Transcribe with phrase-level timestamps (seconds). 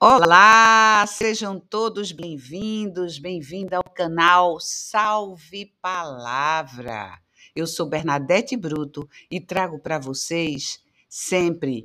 [0.00, 7.20] Olá, sejam todos bem-vindos, bem-vinda ao canal Salve Palavra.
[7.52, 11.82] Eu sou Bernadette Bruto e trago para vocês sempre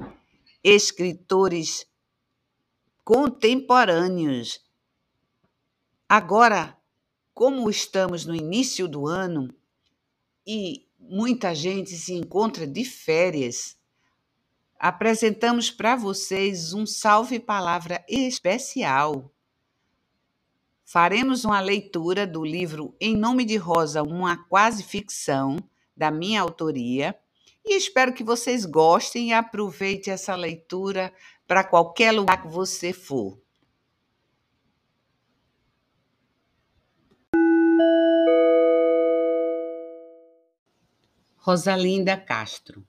[0.64, 1.88] escritores
[3.04, 4.64] contemporâneos.
[6.08, 6.78] Agora,
[7.34, 9.52] como estamos no início do ano
[10.46, 13.76] e muita gente se encontra de férias,
[14.84, 19.32] apresentamos para vocês um salve palavra especial.
[20.84, 25.56] Faremos uma leitura do livro Em Nome de Rosa, uma quase ficção,
[25.96, 27.18] da minha autoria,
[27.64, 31.14] e espero que vocês gostem e aproveitem essa leitura
[31.48, 33.42] para qualquer lugar que você for.
[41.38, 42.86] Rosalinda Castro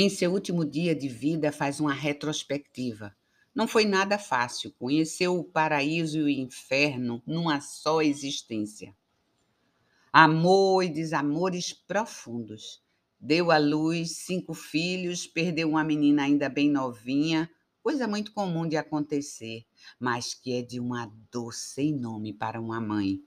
[0.00, 3.12] em seu último dia de vida, faz uma retrospectiva.
[3.52, 8.94] Não foi nada fácil, conheceu o paraíso e o inferno numa só existência.
[10.12, 12.80] Amor e desamores profundos.
[13.18, 17.50] Deu à luz cinco filhos, perdeu uma menina ainda bem novinha,
[17.82, 19.64] coisa muito comum de acontecer,
[19.98, 23.20] mas que é de uma dor sem nome para uma mãe.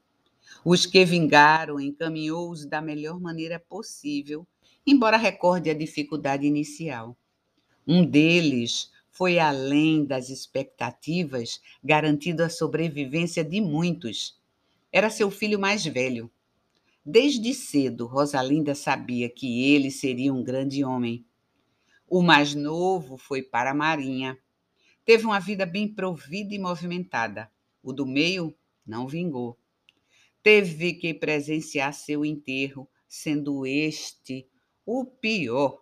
[0.64, 4.48] Os que vingaram encaminhou-os da melhor maneira possível
[4.86, 7.18] embora recorde a dificuldade inicial.
[7.88, 14.40] Um deles foi além das expectativas, garantindo a sobrevivência de muitos.
[14.92, 16.32] Era seu filho mais velho.
[17.06, 21.26] Desde cedo, Rosalinda sabia que ele seria um grande homem.
[22.08, 24.38] O mais novo foi para a Marinha.
[25.04, 27.52] Teve uma vida bem provida e movimentada.
[27.82, 29.58] O do meio não vingou.
[30.44, 34.48] Teve que presenciar seu enterro, sendo este
[34.86, 35.80] o pior,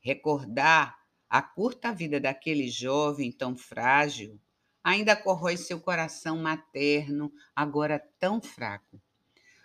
[0.00, 4.40] recordar a curta vida daquele jovem tão frágil
[4.82, 9.00] ainda corrói seu coração materno, agora tão fraco.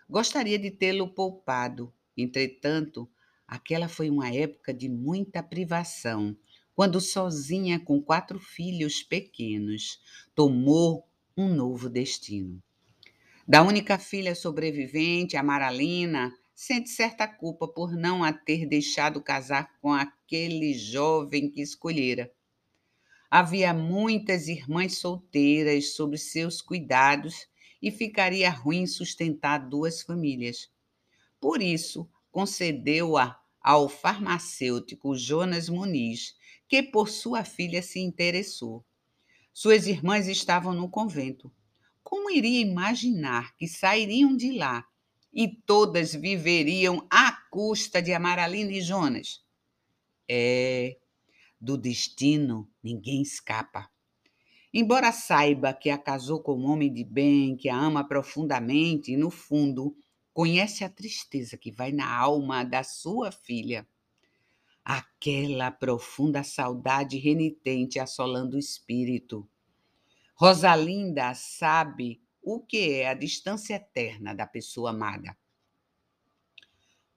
[0.09, 3.09] Gostaria de tê-lo poupado, entretanto,
[3.47, 6.35] aquela foi uma época de muita privação,
[6.75, 10.01] quando sozinha com quatro filhos pequenos,
[10.35, 12.61] tomou um novo destino.
[13.47, 19.77] Da única filha sobrevivente, a Maralina, sente certa culpa por não a ter deixado casar
[19.81, 22.31] com aquele jovem que escolhera.
[23.29, 27.47] Havia muitas irmãs solteiras sob seus cuidados
[27.81, 30.71] e ficaria ruim sustentar duas famílias.
[31.41, 36.37] Por isso, concedeu-a ao farmacêutico Jonas Muniz,
[36.69, 38.85] que por sua filha se interessou.
[39.53, 41.51] Suas irmãs estavam no convento.
[42.01, 44.87] Como iria imaginar que sairiam de lá
[45.35, 49.44] e todas viveriam à custa de Amaralina e Jonas.
[50.29, 50.97] É,
[51.59, 53.91] do destino ninguém escapa.
[54.73, 59.18] Embora saiba que a casou com um homem de bem, que a ama profundamente e,
[59.18, 59.96] no fundo,
[60.34, 63.88] conhece a tristeza que vai na alma da sua filha.
[64.84, 69.47] Aquela profunda saudade renitente assolando o espírito.
[70.35, 75.35] Rosalinda sabe o que é a distância eterna da pessoa amada.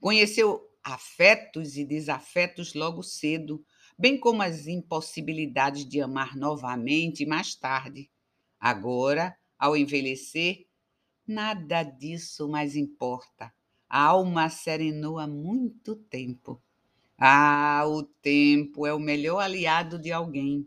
[0.00, 3.62] Conheceu afetos e desafetos logo cedo,
[3.98, 8.10] bem como as impossibilidades de amar novamente mais tarde.
[8.58, 10.66] Agora, ao envelhecer,
[11.26, 13.52] nada disso mais importa.
[13.86, 16.62] A alma serenou há muito tempo.
[17.18, 20.66] Ah, o tempo é o melhor aliado de alguém.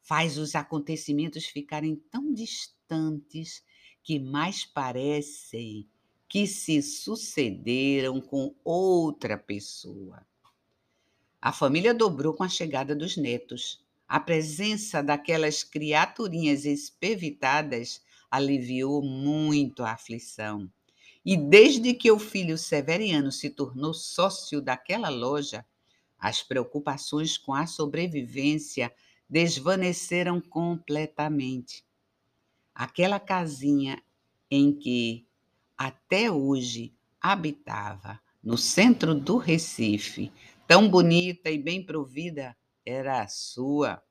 [0.00, 3.64] Faz os acontecimentos ficarem tão distantes
[4.02, 5.86] que mais parecem
[6.28, 10.24] que se sucederam com outra pessoa.
[11.42, 13.84] A família dobrou com a chegada dos netos.
[14.06, 18.00] A presença daquelas criaturinhas espevitadas
[18.30, 20.70] aliviou muito a aflição.
[21.24, 25.66] E desde que o filho Severiano se tornou sócio daquela loja,
[26.18, 28.92] as preocupações com a sobrevivência
[29.28, 31.84] desvaneceram completamente
[32.80, 34.02] aquela casinha
[34.50, 35.26] em que
[35.76, 40.32] até hoje habitava, no centro do Recife,
[40.66, 44.02] tão bonita e bem provida, era a sua.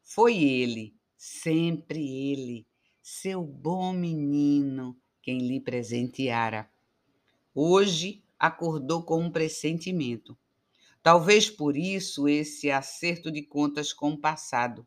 [0.00, 2.00] Foi ele, sempre
[2.30, 2.66] ele,
[3.02, 6.70] seu bom menino, quem lhe presenteara.
[7.54, 10.34] Hoje acordou com um pressentimento.
[11.02, 14.86] Talvez por isso esse acerto de contas com o passado.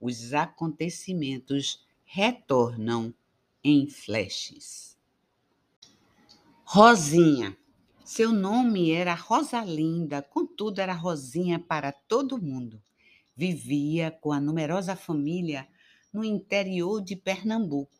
[0.00, 3.14] Os acontecimentos retornam
[3.64, 4.98] em flashes.
[6.62, 7.56] Rosinha.
[8.04, 12.82] Seu nome era Rosalinda, contudo era Rosinha para todo mundo.
[13.34, 15.66] Vivia com a numerosa família
[16.12, 17.98] no interior de Pernambuco,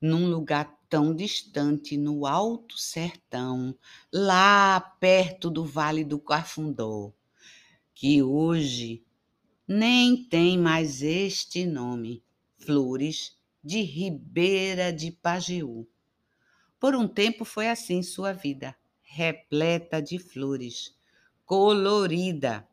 [0.00, 3.72] num lugar tão distante no alto sertão,
[4.12, 7.12] lá perto do Vale do Cafundó,
[7.94, 9.04] que hoje
[9.68, 12.20] nem tem mais este nome,
[12.58, 13.33] Flores
[13.64, 15.88] de Ribeira de Pajeú.
[16.78, 20.94] Por um tempo foi assim sua vida, repleta de flores,
[21.46, 22.68] colorida.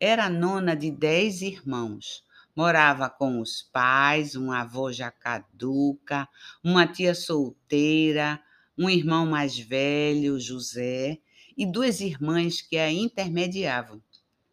[0.00, 2.24] Era nona de dez irmãos.
[2.56, 6.28] Morava com os pais, um avô já caduca,
[6.64, 8.42] uma tia solteira,
[8.76, 11.20] um irmão mais velho, José,
[11.56, 14.02] e duas irmãs que a intermediavam.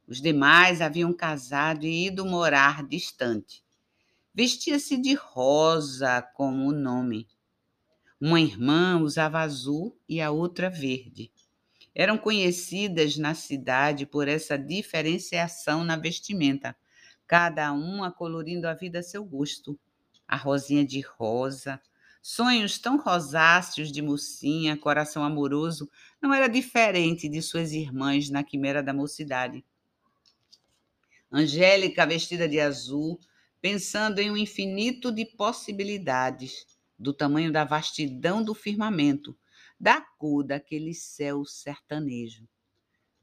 [0.07, 3.63] Os demais haviam casado e ido morar distante.
[4.33, 7.27] Vestia-se de rosa como o nome.
[8.19, 11.29] Uma irmã usava azul e a outra verde.
[11.93, 16.77] Eram conhecidas na cidade por essa diferenciação na vestimenta,
[17.27, 19.77] cada uma colorindo a vida a seu gosto.
[20.25, 21.81] A rosinha de rosa,
[22.21, 25.89] sonhos tão rosáceos de mocinha, coração amoroso,
[26.21, 29.65] não era diferente de suas irmãs na quimera da mocidade.
[31.29, 33.19] Angélica, vestida de azul,
[33.61, 36.65] pensando em um infinito de possibilidades,
[36.97, 39.37] do tamanho da vastidão do firmamento,
[39.79, 42.47] da cor daquele céu sertanejo.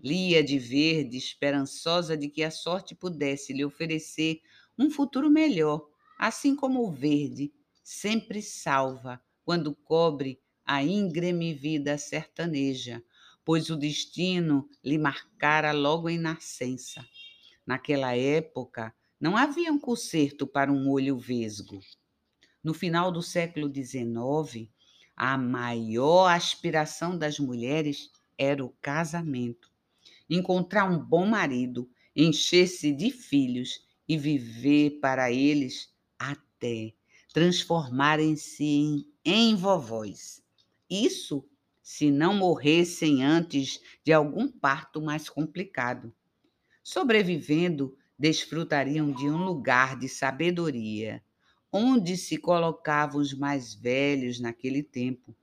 [0.01, 4.41] Lia de verde, esperançosa de que a sorte pudesse lhe oferecer
[4.79, 5.89] um futuro melhor,
[6.19, 7.53] assim como o verde
[7.83, 13.03] sempre salva quando cobre a íngreme vida sertaneja,
[13.45, 17.05] pois o destino lhe marcara logo em nascença.
[17.67, 21.81] Naquela época, não havia um conserto para um olho vesgo.
[22.63, 24.69] No final do século XIX,
[25.17, 29.71] a maior aspiração das mulheres era o casamento.
[30.31, 36.95] Encontrar um bom marido, encher-se de filhos e viver para eles até
[37.33, 40.43] transformarem-se em, em vovós.
[40.89, 41.49] Isso
[41.83, 46.13] se não morressem antes de algum parto mais complicado.
[46.83, 51.23] Sobrevivendo, desfrutariam de um lugar de sabedoria,
[51.73, 55.35] onde se colocavam os mais velhos naquele tempo.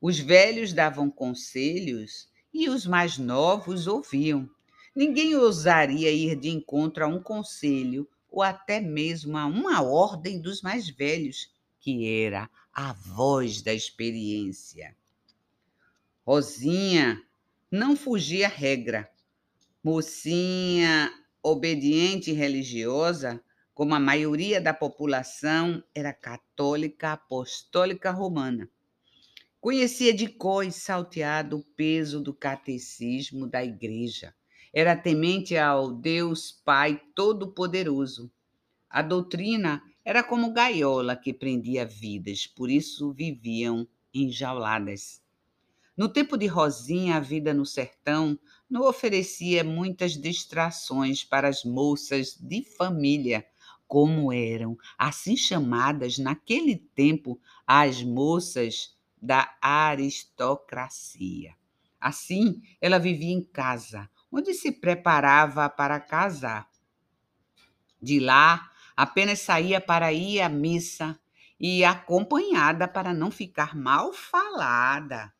[0.00, 4.48] Os velhos davam conselhos e os mais novos ouviam.
[4.94, 10.62] Ninguém ousaria ir de encontro a um conselho ou até mesmo a uma ordem dos
[10.62, 14.96] mais velhos, que era a voz da experiência.
[16.24, 17.22] Rosinha
[17.70, 19.10] não fugia à regra,
[19.86, 21.12] Mocinha
[21.48, 23.40] obediente e religiosa,
[23.72, 28.68] como a maioria da população, era católica apostólica romana.
[29.60, 34.34] Conhecia de cor e salteado o peso do catecismo da igreja.
[34.74, 38.28] Era temente ao Deus Pai Todo-Poderoso.
[38.90, 45.22] A doutrina era como gaiola que prendia vidas, por isso viviam enjauladas.
[45.96, 48.36] No tempo de Rosinha, a vida no sertão
[48.68, 53.46] não oferecia muitas distrações para as moças de família,
[53.86, 61.54] como eram assim chamadas naquele tempo as moças da aristocracia.
[62.00, 66.68] Assim, ela vivia em casa, onde se preparava para casar.
[68.02, 71.18] De lá, apenas saía para ir à missa
[71.58, 75.32] e acompanhada para não ficar mal falada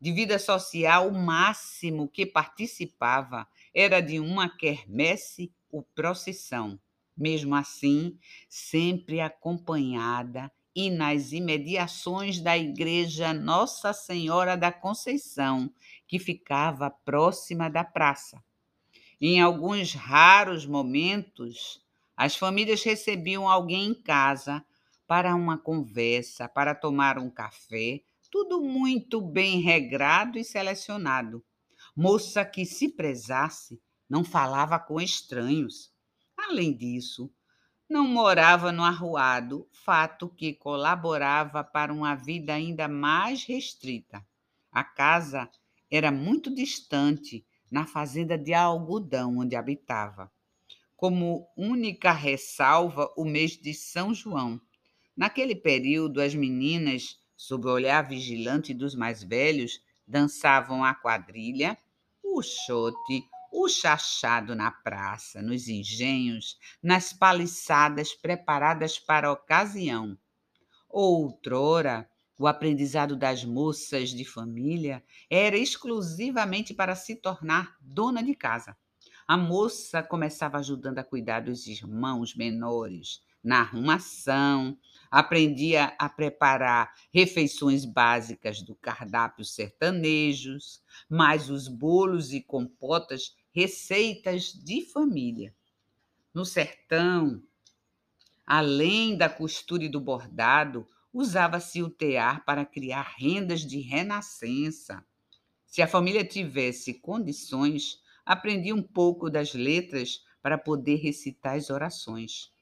[0.00, 6.80] de vida social, o máximo que participava era de uma quermesse ou procissão.
[7.16, 15.70] Mesmo assim, sempre acompanhada e nas imediações da igreja Nossa Senhora da Conceição,
[16.08, 18.42] que ficava próxima da praça.
[19.20, 21.84] Em alguns raros momentos,
[22.16, 24.64] as famílias recebiam alguém em casa
[25.06, 31.44] para uma conversa, para tomar um café tudo muito bem regrado e selecionado.
[31.96, 35.92] Moça que se prezasse, não falava com estranhos.
[36.36, 37.32] Além disso,
[37.88, 44.24] não morava no arruado, fato que colaborava para uma vida ainda mais restrita.
[44.70, 45.50] A casa
[45.90, 50.30] era muito distante, na fazenda de algodão onde habitava.
[50.96, 54.60] Como única ressalva, o mês de São João.
[55.16, 61.78] Naquele período, as meninas sob o olhar vigilante dos mais velhos, dançavam a quadrilha,
[62.22, 70.18] o chote, o chachado na praça, nos engenhos, nas paliçadas preparadas para a ocasião.
[70.86, 72.06] Outrora,
[72.38, 78.76] o aprendizado das moças de família era exclusivamente para se tornar dona de casa.
[79.26, 84.76] A moça começava ajudando a cuidar dos irmãos menores, na arrumação,
[85.10, 94.82] aprendia a preparar refeições básicas do cardápio sertanejos, mais os bolos e compotas, receitas de
[94.82, 95.54] família.
[96.32, 97.42] No sertão,
[98.46, 105.04] além da costura e do bordado, usava-se o tear para criar rendas de renascença.
[105.66, 112.52] Se a família tivesse condições, aprendia um pouco das letras para poder recitar as orações.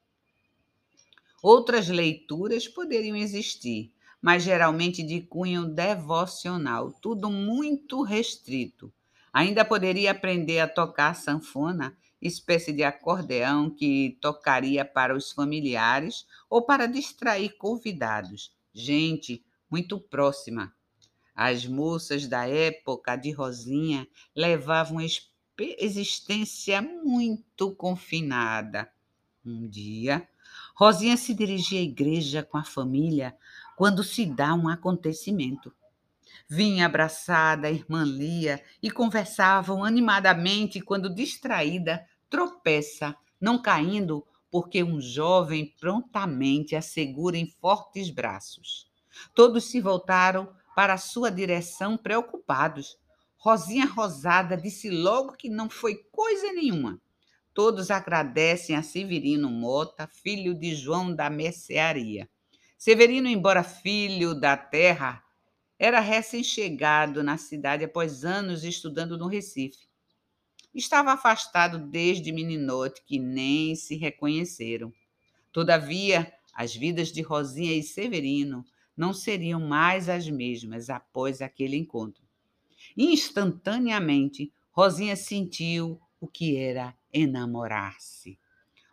[1.42, 8.92] Outras leituras poderiam existir, mas geralmente de cunho devocional, tudo muito restrito.
[9.32, 16.62] Ainda poderia aprender a tocar sanfona, espécie de acordeão que tocaria para os familiares ou
[16.62, 20.74] para distrair convidados, gente muito próxima.
[21.34, 24.98] As moças da época de Rosinha levavam
[25.78, 28.90] existência muito confinada.
[29.46, 30.28] Um dia,
[30.78, 33.36] Rosinha se dirigia à igreja com a família
[33.76, 35.74] quando se dá um acontecimento.
[36.48, 45.00] Vinha abraçada a irmã Lia e conversavam animadamente quando, distraída, tropeça, não caindo porque um
[45.00, 48.88] jovem prontamente a segura em fortes braços.
[49.34, 52.96] Todos se voltaram para a sua direção preocupados.
[53.36, 57.00] Rosinha Rosada disse logo que não foi coisa nenhuma.
[57.58, 62.30] Todos agradecem a Severino Mota, filho de João da Mercearia.
[62.78, 65.24] Severino, embora filho da terra,
[65.76, 69.88] era recém-chegado na cidade após anos estudando no Recife.
[70.72, 74.92] Estava afastado desde meninote que nem se reconheceram.
[75.50, 78.64] Todavia, as vidas de Rosinha e Severino
[78.96, 82.22] não seriam mais as mesmas após aquele encontro.
[82.96, 88.38] Instantaneamente, Rosinha sentiu o que era enamorar-se.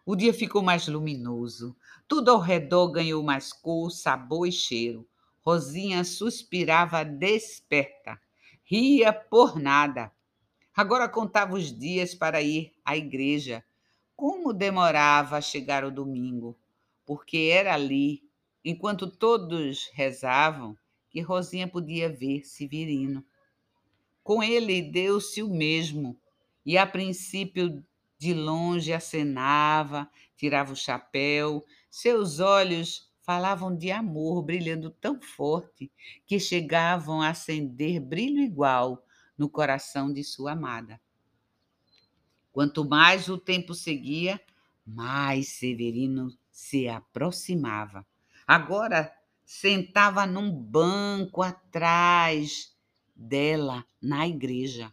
[0.05, 1.75] O dia ficou mais luminoso,
[2.07, 5.07] tudo ao redor ganhou mais cor, sabor e cheiro.
[5.41, 8.19] Rosinha suspirava desperta,
[8.63, 10.11] ria por nada.
[10.75, 13.63] Agora contava os dias para ir à igreja.
[14.15, 16.57] Como demorava a chegar o domingo,
[17.05, 18.23] porque era ali,
[18.63, 20.77] enquanto todos rezavam,
[21.09, 23.23] que Rosinha podia ver Severino.
[24.23, 26.17] Com ele deu-se o mesmo,
[26.65, 27.83] e a princípio
[28.25, 35.91] de longe acenava, tirava o chapéu, seus olhos falavam de amor, brilhando tão forte
[36.25, 39.05] que chegavam a acender brilho igual
[39.37, 40.99] no coração de sua amada.
[42.51, 44.41] Quanto mais o tempo seguia,
[44.83, 48.03] mais Severino se aproximava.
[48.47, 49.13] Agora
[49.45, 52.75] sentava num banco atrás
[53.15, 54.91] dela na igreja.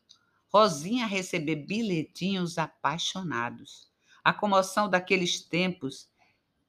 [0.53, 3.89] Rosinha receber bilhetinhos apaixonados.
[4.23, 6.11] A comoção daqueles tempos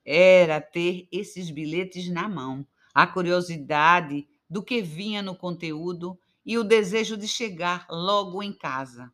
[0.05, 6.63] era ter esses bilhetes na mão, a curiosidade do que vinha no conteúdo e o
[6.63, 9.11] desejo de chegar logo em casa.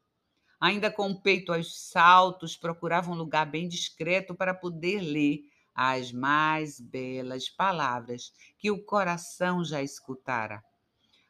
[0.61, 6.11] Ainda com o peito aos saltos, procurava um lugar bem discreto para poder ler as
[6.11, 10.63] mais belas palavras que o coração já escutara.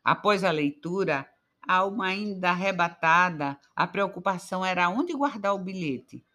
[0.03, 1.29] Após a leitura,
[1.67, 6.25] alma ainda arrebatada, a preocupação era onde guardar o bilhete.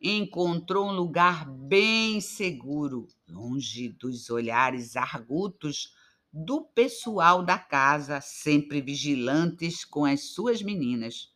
[0.00, 5.92] Encontrou um lugar bem seguro, longe dos olhares argutos
[6.32, 11.32] do pessoal da casa, sempre vigilantes com as suas meninas.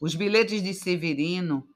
[0.00, 1.68] Os bilhetes de Severino,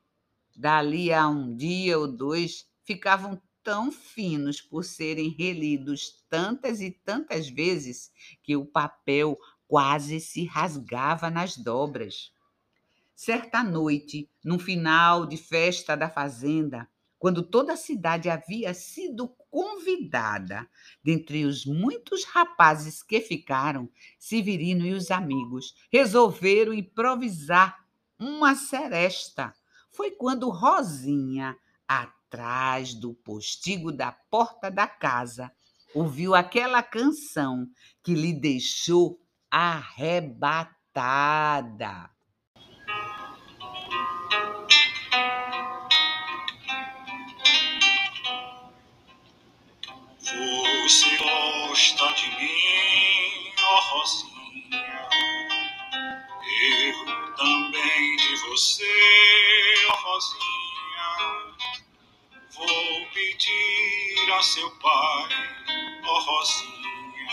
[0.56, 7.48] dali a um dia ou dois, ficavam tão finos por serem relidos tantas e tantas
[7.48, 8.10] vezes
[8.42, 12.32] que o papel quase se rasgava nas dobras.
[13.14, 20.68] Certa noite, no final de festa da fazenda, quando toda a cidade havia sido convidada,
[21.02, 27.86] dentre os muitos rapazes que ficaram, Severino e os amigos resolveram improvisar
[28.18, 29.54] uma seresta.
[29.90, 31.56] Foi quando Rosinha,
[31.88, 35.50] atrás do postigo da porta da casa,
[35.94, 37.66] ouviu aquela canção
[38.02, 39.18] que lhe deixou
[39.56, 41.00] arrebatada.
[50.18, 55.08] Você gosta de mim, ó oh Rosinha.
[56.60, 58.94] Eu também de você,
[59.88, 61.10] ó oh Rosinha.
[62.56, 65.28] Vou pedir a seu pai,
[66.04, 67.28] ó oh Rosinha,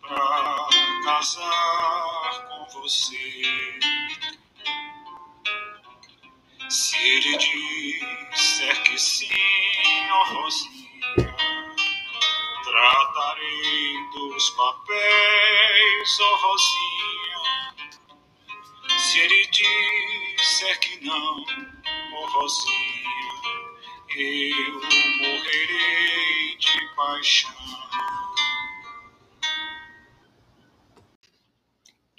[0.00, 3.42] pra casar com você.
[6.68, 9.28] Se ele disser que sim,
[10.10, 10.80] ó Rosinha
[13.40, 17.90] rei dos papéis, oh Rosinha.
[18.98, 21.44] Se ele disser que não,
[22.14, 23.10] oh Rosinha,
[24.16, 24.74] eu
[25.18, 28.09] morrerei de paixão.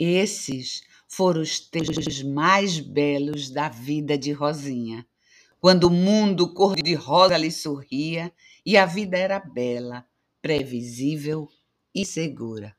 [0.03, 5.05] Esses foram os tempos mais belos da vida de Rosinha,
[5.59, 8.33] quando o mundo cor-de-rosa lhe sorria
[8.65, 10.03] e a vida era bela,
[10.41, 11.47] previsível
[11.93, 12.75] e segura.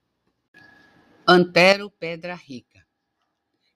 [1.24, 2.84] Antero Pedra Rica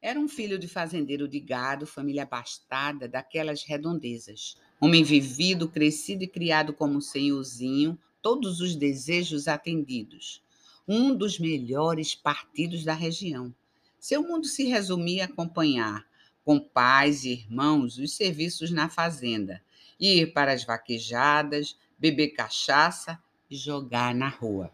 [0.03, 4.57] era um filho de fazendeiro de gado, família abastada, daquelas redondezas.
[4.81, 10.43] Homem vivido, crescido e criado como senhorzinho, todos os desejos atendidos.
[10.89, 13.53] Um dos melhores partidos da região.
[13.99, 16.07] Seu mundo se resumia a acompanhar,
[16.45, 19.61] com pais e irmãos, os serviços na fazenda,
[19.99, 24.71] ir para as vaquejadas, beber cachaça e jogar na rua.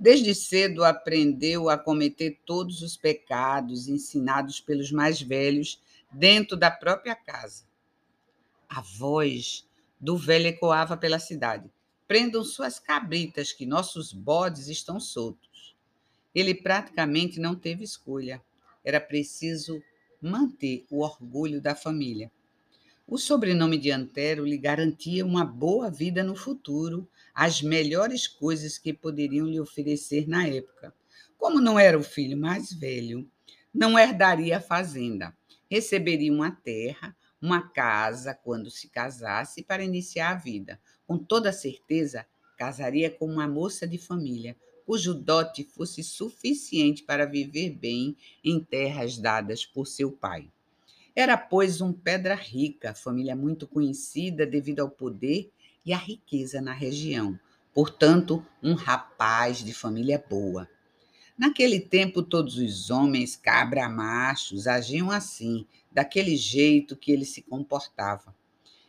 [0.00, 7.14] Desde cedo aprendeu a cometer todos os pecados ensinados pelos mais velhos dentro da própria
[7.14, 7.64] casa.
[8.68, 9.68] A voz
[10.00, 11.70] do velho ecoava pela cidade.
[12.12, 15.74] Prendam suas cabritas, que nossos bodes estão soltos.
[16.34, 18.42] Ele praticamente não teve escolha.
[18.84, 19.82] Era preciso
[20.20, 22.30] manter o orgulho da família.
[23.08, 28.92] O sobrenome de Antero lhe garantia uma boa vida no futuro, as melhores coisas que
[28.92, 30.94] poderiam lhe oferecer na época.
[31.38, 33.26] Como não era o filho mais velho,
[33.72, 35.34] não herdaria a fazenda.
[35.70, 40.78] Receberia uma terra, uma casa quando se casasse para iniciar a vida.
[41.12, 42.24] Com toda certeza,
[42.56, 49.18] casaria com uma moça de família, cujo dote fosse suficiente para viver bem em terras
[49.18, 50.50] dadas por seu pai.
[51.14, 55.52] Era, pois, um pedra rica, família muito conhecida devido ao poder
[55.84, 57.38] e à riqueza na região.
[57.74, 60.66] Portanto, um rapaz de família boa.
[61.36, 68.34] Naquele tempo, todos os homens cabra-machos agiam assim, daquele jeito que ele se comportava.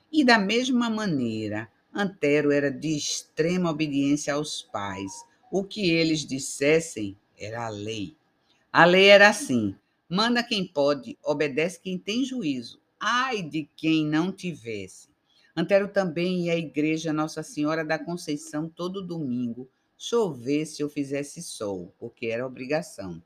[0.09, 5.11] E da mesma maneira, Antero era de extrema obediência aos pais,
[5.51, 8.17] o que eles dissessem era a lei.
[8.71, 9.75] A lei era assim:
[10.09, 12.81] manda quem pode, obedece quem tem juízo.
[12.99, 15.09] Ai de quem não tivesse.
[15.55, 21.93] Antero também ia à igreja Nossa Senhora da Conceição todo domingo, chovesse ou fizesse sol,
[21.99, 23.21] porque era obrigação.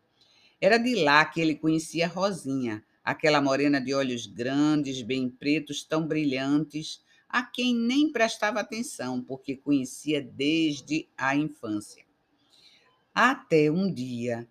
[0.59, 6.05] Era de lá que ele conhecia Rosinha, aquela morena de olhos grandes, bem pretos, tão
[6.05, 12.05] brilhantes, a quem nem prestava atenção, porque conhecia desde a infância.
[13.13, 14.47] Até um dia,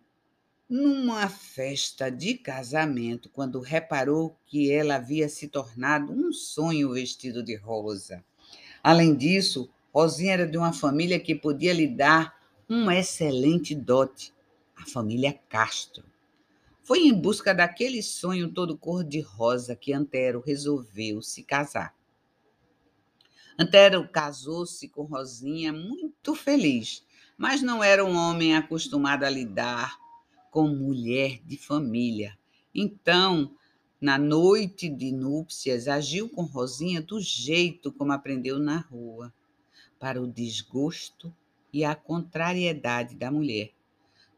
[0.69, 7.55] numa festa de casamento, quando reparou que ela havia se tornado um sonho vestido de
[7.55, 8.25] rosa.
[8.83, 12.37] Além disso, Rosinha era de uma família que podia lhe dar
[12.69, 14.35] um excelente dote,
[14.77, 16.05] a família Castro.
[16.83, 21.96] Foi em busca daquele sonho todo cor-de-rosa que Antero resolveu se casar.
[23.59, 27.03] Antero casou-se com Rosinha muito feliz,
[27.39, 29.97] mas não era um homem acostumado a lidar
[30.51, 32.39] com mulher de família.
[32.75, 33.51] Então,
[33.99, 39.33] na noite de núpcias, agiu com Rosinha do jeito como aprendeu na rua,
[39.99, 41.35] para o desgosto
[41.73, 43.71] e a contrariedade da mulher.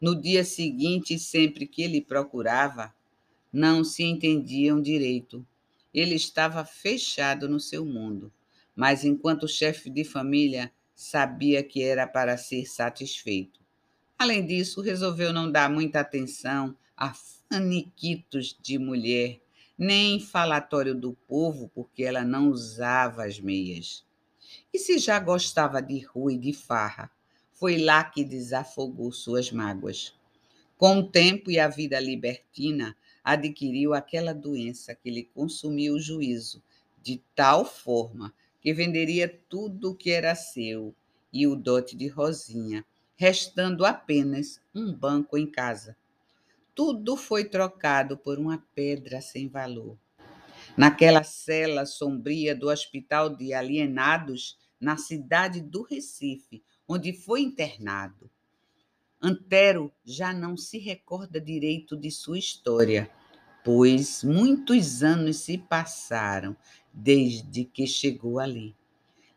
[0.01, 2.95] No dia seguinte, sempre que ele procurava,
[3.53, 5.45] não se entendiam direito.
[5.93, 8.33] Ele estava fechado no seu mundo,
[8.79, 13.61] mas enquanto chefe de família, sabia que era para ser satisfeito.
[14.17, 19.41] Além disso, resolveu não dar muita atenção a faniquitos de mulher,
[19.77, 24.07] nem falatório do povo, porque ela não usava as meias.
[24.73, 27.11] E se já gostava de rua e de farra,
[27.53, 30.15] foi lá que desafogou suas mágoas.
[30.77, 36.63] Com o tempo e a vida libertina, adquiriu aquela doença que lhe consumiu o juízo,
[37.03, 40.95] de tal forma que venderia tudo o que era seu
[41.33, 42.85] e o dote de Rosinha,
[43.17, 45.97] restando apenas um banco em casa.
[46.75, 49.99] Tudo foi trocado por uma pedra sem valor.
[50.77, 58.31] Naquela cela sombria do Hospital de Alienados, na cidade do Recife, onde foi internado.
[59.21, 63.11] Antero já não se recorda direito de sua história,
[63.65, 66.57] pois muitos anos se passaram
[67.01, 68.75] desde que chegou ali.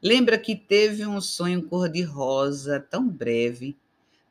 [0.01, 3.77] Lembra que teve um sonho cor-de-rosa tão breve.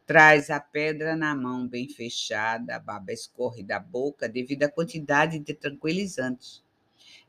[0.05, 5.39] Traz a pedra na mão bem fechada, a baba escorre da boca devido à quantidade
[5.39, 6.65] de tranquilizantes.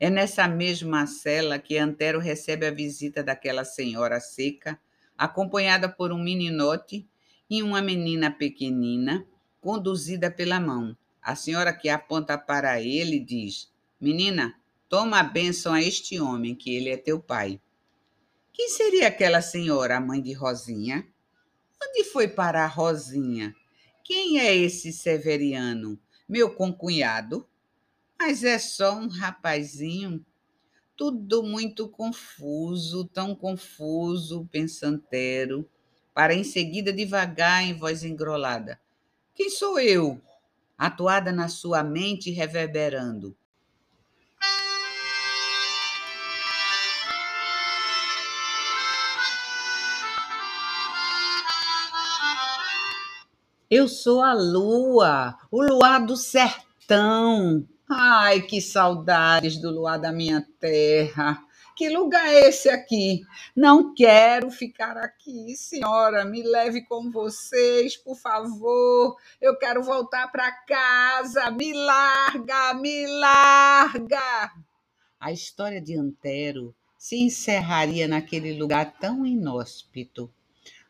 [0.00, 4.76] É nessa mesma cela que Antero recebe a visita daquela senhora seca,
[5.16, 7.06] acompanhada por um meninote
[7.48, 9.24] e uma menina pequenina,
[9.60, 10.96] conduzida pela mão.
[11.22, 14.56] A senhora que aponta para ele diz: Menina,
[14.92, 17.58] toma a bênção a este homem, que ele é teu pai.
[18.52, 21.08] Quem seria aquela senhora, a mãe de Rosinha?
[21.82, 23.54] Onde foi parar Rosinha?
[24.04, 25.98] Quem é esse Severiano?
[26.28, 27.48] Meu concunhado?
[28.18, 30.22] Mas é só um rapazinho.
[30.94, 35.66] Tudo muito confuso, tão confuso, pensantero,
[36.12, 38.78] para em seguida devagar em voz engrolada.
[39.34, 40.20] Quem sou eu?
[40.76, 43.34] Atuada na sua mente reverberando.
[53.74, 57.66] Eu sou a lua, o luar do sertão.
[57.90, 61.42] Ai, que saudades do luar da minha terra.
[61.74, 63.22] Que lugar é esse aqui?
[63.56, 66.22] Não quero ficar aqui, senhora.
[66.22, 69.16] Me leve com vocês, por favor.
[69.40, 71.50] Eu quero voltar para casa.
[71.50, 74.52] Me larga, me larga.
[75.18, 80.30] A história de Antero se encerraria naquele lugar tão inóspito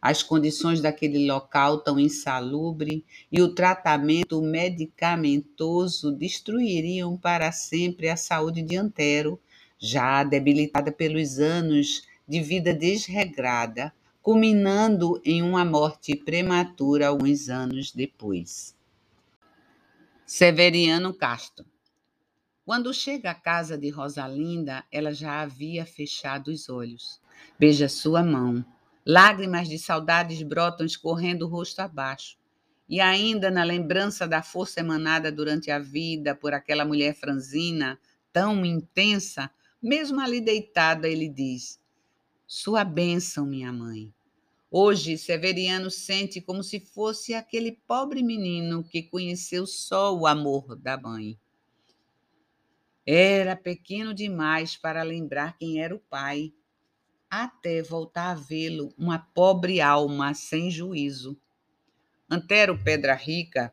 [0.02, 8.62] as condições daquele local tão insalubre e o tratamento medicamentoso destruiriam para sempre a saúde
[8.62, 9.40] de Antero,
[9.78, 18.76] já debilitada pelos anos de vida desregrada, culminando em uma morte prematura alguns anos depois.
[20.26, 21.64] Severiano Castro.
[22.64, 27.20] Quando chega à casa de Rosalinda, ela já havia fechado os olhos.
[27.58, 28.64] Beija sua mão,
[29.04, 32.38] Lágrimas de saudades brotam escorrendo o rosto abaixo.
[32.88, 37.98] E ainda na lembrança da força emanada durante a vida por aquela mulher franzina,
[38.32, 39.50] tão intensa,
[39.82, 41.80] mesmo ali deitada, ele diz:
[42.46, 44.12] Sua bênção, minha mãe.
[44.70, 50.96] Hoje, Severiano sente como se fosse aquele pobre menino que conheceu só o amor da
[50.96, 51.38] mãe.
[53.04, 56.54] Era pequeno demais para lembrar quem era o pai
[57.32, 61.34] até voltar a vê-lo uma pobre alma sem juízo.
[62.28, 63.72] Antero Pedra Rica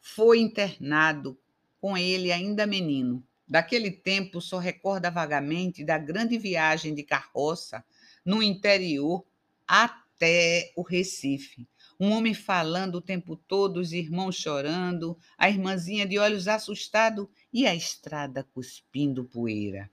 [0.00, 1.38] foi internado
[1.78, 3.22] com ele ainda menino.
[3.46, 7.84] Daquele tempo só recorda vagamente da grande viagem de carroça
[8.24, 9.22] no interior
[9.68, 11.68] até o Recife.
[12.00, 17.66] Um homem falando o tempo todo, os irmãos chorando, a irmãzinha de olhos assustados e
[17.66, 19.90] a estrada cuspindo poeira.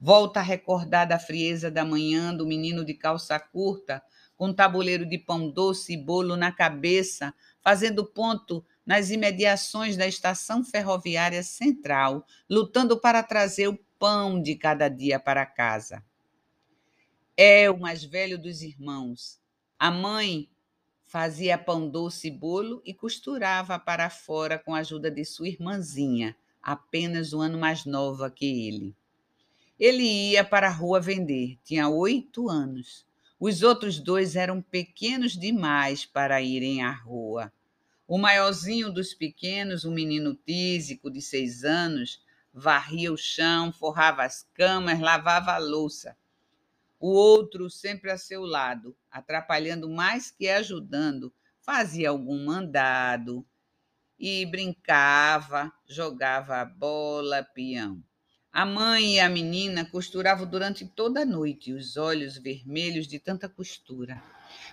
[0.00, 4.00] Volta a recordar da frieza da manhã do menino de calça curta,
[4.36, 10.06] com um tabuleiro de pão doce e bolo na cabeça, fazendo ponto nas imediações da
[10.06, 16.04] estação ferroviária central, lutando para trazer o pão de cada dia para casa.
[17.36, 19.40] É o mais velho dos irmãos.
[19.76, 20.48] A mãe
[21.02, 26.36] fazia pão doce e bolo e costurava para fora com a ajuda de sua irmãzinha,
[26.62, 28.94] apenas um ano mais nova que ele.
[29.78, 33.06] Ele ia para a rua vender, tinha oito anos.
[33.38, 37.52] Os outros dois eram pequenos demais para irem à rua.
[38.06, 42.20] O maiorzinho dos pequenos, um menino tísico de seis anos,
[42.52, 46.16] varria o chão, forrava as camas, lavava a louça.
[46.98, 53.46] O outro, sempre a seu lado, atrapalhando mais que ajudando, fazia algum mandado
[54.18, 58.02] e brincava, jogava bola, peão.
[58.52, 63.48] A mãe e a menina costuravam durante toda a noite, os olhos vermelhos de tanta
[63.48, 64.22] costura.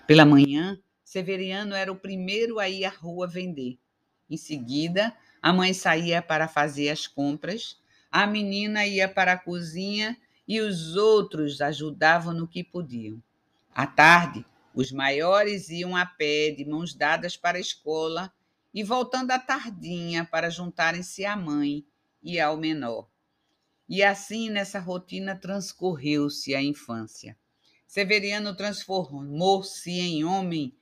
[0.07, 3.77] Pela manhã, Severiano era o primeiro a ir à rua vender.
[4.29, 10.17] Em seguida, a mãe saía para fazer as compras, a menina ia para a cozinha
[10.47, 13.21] e os outros ajudavam no que podiam.
[13.73, 18.33] À tarde, os maiores iam a pé, de mãos dadas para a escola,
[18.73, 21.85] e voltando à tardinha para juntarem-se à mãe
[22.23, 23.07] e ao menor.
[23.88, 27.38] E assim nessa rotina transcorreu-se a infância.
[27.86, 30.76] Severiano transformou-se em homem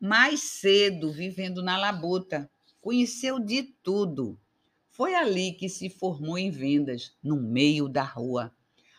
[0.00, 2.50] mais cedo, vivendo na labuta.
[2.80, 4.40] Conheceu de tudo.
[4.88, 8.50] Foi ali que se formou em vendas, no meio da rua.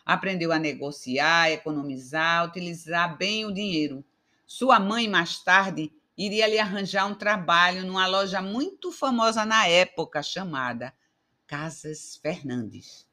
[0.06, 4.04] Aprendeu a negociar, economizar, utilizar bem o dinheiro.
[4.46, 10.22] Sua mãe, mais tarde, iria lhe arranjar um trabalho numa loja muito famosa na época,
[10.22, 10.94] chamada
[11.48, 13.07] Casas Fernandes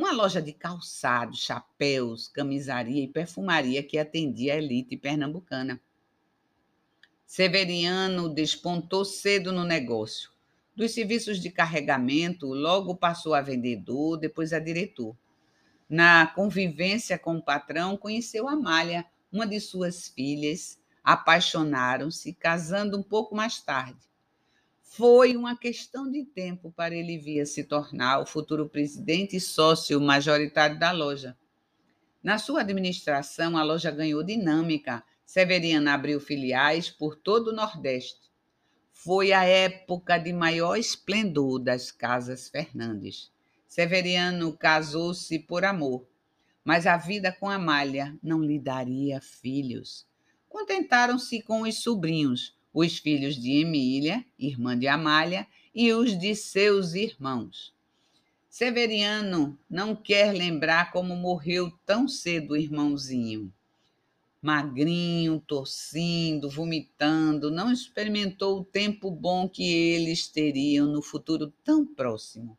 [0.00, 5.78] uma loja de calçados, chapéus, camisaria e perfumaria que atendia a elite pernambucana.
[7.26, 10.30] Severiano despontou cedo no negócio.
[10.74, 15.14] Dos serviços de carregamento, logo passou a vendedor, depois a diretor.
[15.86, 23.34] Na convivência com o patrão, conheceu Amália, uma de suas filhas, Apaixonaram-se, casando um pouco
[23.34, 24.09] mais tarde.
[24.92, 29.40] Foi uma questão de tempo para ele vir a se tornar o futuro presidente e
[29.40, 31.38] sócio majoritário da loja.
[32.20, 35.04] Na sua administração, a loja ganhou dinâmica.
[35.24, 38.32] Severiana abriu filiais por todo o Nordeste.
[38.90, 43.30] Foi a época de maior esplendor das casas Fernandes.
[43.68, 46.04] Severiano casou-se por amor,
[46.64, 50.04] mas a vida com Amália não lhe daria filhos.
[50.48, 56.94] Contentaram-se com os sobrinhos, os filhos de Emília, irmã de Amália, e os de seus
[56.94, 57.72] irmãos.
[58.48, 63.52] Severiano não quer lembrar como morreu tão cedo o irmãozinho.
[64.42, 72.56] Magrinho, tossindo, vomitando, não experimentou o tempo bom que eles teriam no futuro tão próximo.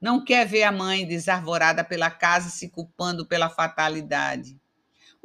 [0.00, 4.56] Não quer ver a mãe desarvorada pela casa se culpando pela fatalidade.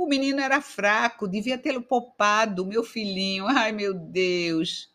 [0.04, 3.48] O menino era fraco, devia tê-lo poupado, meu filhinho.
[3.48, 4.94] Ai, meu Deus.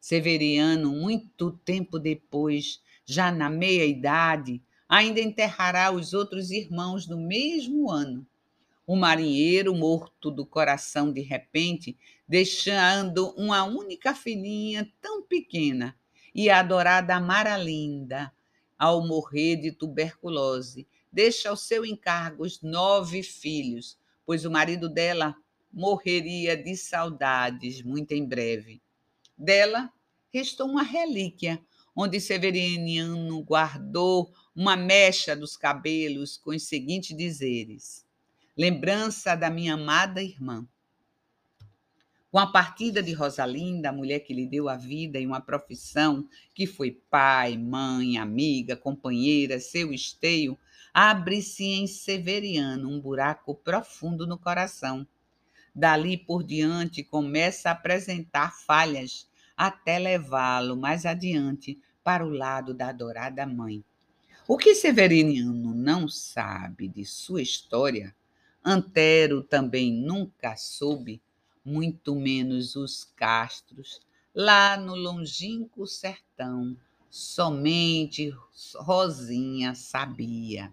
[0.00, 8.26] Severiano, muito tempo depois, já na meia-idade, ainda enterrará os outros irmãos no mesmo ano.
[8.86, 11.94] O marinheiro morto do coração de repente,
[12.26, 15.94] deixando uma única filhinha tão pequena,
[16.34, 18.32] e a adorada Mara Linda,
[18.78, 25.34] ao morrer de tuberculose, deixa ao seu encargo os nove filhos, pois o marido dela
[25.72, 28.82] morreria de saudades muito em breve.
[29.38, 29.90] Dela
[30.32, 31.62] restou uma relíquia,
[31.94, 38.04] onde Severiano guardou uma mecha dos cabelos com os seguintes dizeres:
[38.56, 40.66] Lembrança da minha amada irmã.
[42.30, 46.28] Com a partida de Rosalinda, a mulher que lhe deu a vida e uma profissão,
[46.52, 50.58] que foi pai, mãe, amiga, companheira, seu esteio,
[50.98, 55.06] abre-se em Severiano um buraco profundo no coração.
[55.74, 62.88] Dali por diante começa a apresentar falhas, até levá-lo mais adiante para o lado da
[62.88, 63.84] adorada mãe.
[64.48, 68.16] O que Severiano não sabe de sua história,
[68.64, 71.20] Antero também nunca soube
[71.62, 74.00] muito menos os castros,
[74.34, 76.74] lá no longínquo sertão,
[77.10, 78.34] somente
[78.76, 80.72] Rosinha sabia.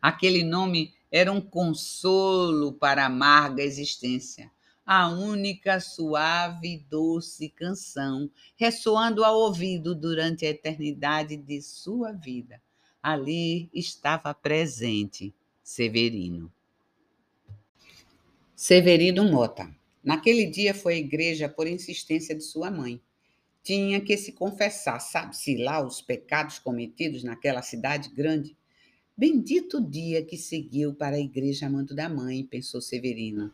[0.00, 4.50] Aquele nome era um consolo para a amarga existência,
[4.86, 12.60] a única suave e doce canção ressoando ao ouvido durante a eternidade de sua vida.
[13.02, 16.52] Ali estava presente Severino.
[18.56, 19.74] Severino Mota.
[20.02, 23.00] Naquele dia foi à igreja por insistência de sua mãe.
[23.62, 28.56] Tinha que se confessar, sabe-se lá, os pecados cometidos naquela cidade grande.
[29.20, 33.52] Bendito dia que seguiu para a igreja amando da mãe, pensou Severino.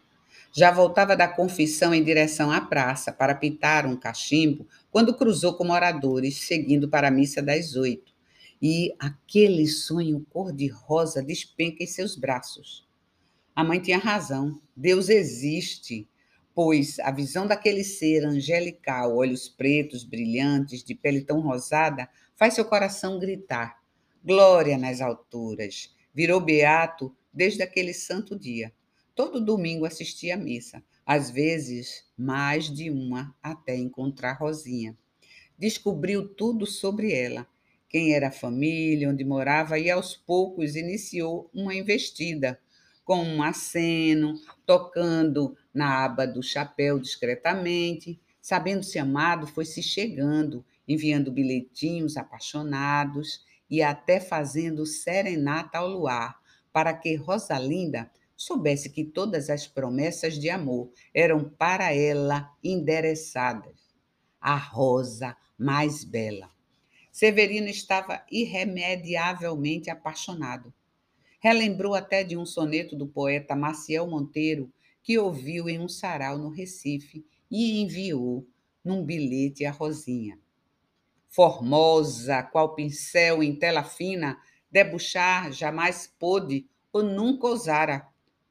[0.53, 5.65] Já voltava da confissão em direção à praça para pintar um cachimbo quando cruzou com
[5.65, 8.15] moradores, seguindo para a missa das oito.
[8.63, 12.87] E aquele sonho cor-de-rosa despenca em seus braços.
[13.53, 14.61] A mãe tinha razão.
[14.77, 16.09] Deus existe
[16.55, 22.65] pois a visão daquele ser angelical, olhos pretos, brilhantes, de pele tão rosada, faz seu
[22.65, 23.76] coração gritar:
[24.27, 25.95] Glória nas alturas!
[26.13, 28.73] Virou beato desde aquele santo dia.
[29.15, 34.99] Todo domingo assistia à missa, às vezes mais de uma, até encontrar Rosinha.
[35.57, 37.47] Descobriu tudo sobre ela,
[37.89, 42.59] quem era a família, onde morava, e aos poucos iniciou uma investida
[43.05, 44.35] com um aceno,
[44.67, 53.83] tocando na aba do chapéu discretamente, sabendo-se amado, foi se chegando, enviando bilhetinhos apaixonados e
[53.83, 56.39] até fazendo serenata ao luar,
[56.73, 63.97] para que Rosalinda soubesse que todas as promessas de amor eram para ela endereçadas.
[64.41, 66.51] A rosa mais bela.
[67.11, 70.73] Severino estava irremediavelmente apaixonado
[71.47, 74.69] Relembrou até de um soneto do poeta Maciel Monteiro,
[75.01, 78.45] que ouviu em um sarau no Recife e enviou
[78.85, 80.39] num bilhete a Rosinha.
[81.37, 88.09] Formosa, qual pincel em tela fina, debuxar jamais pôde ou nunca ousara.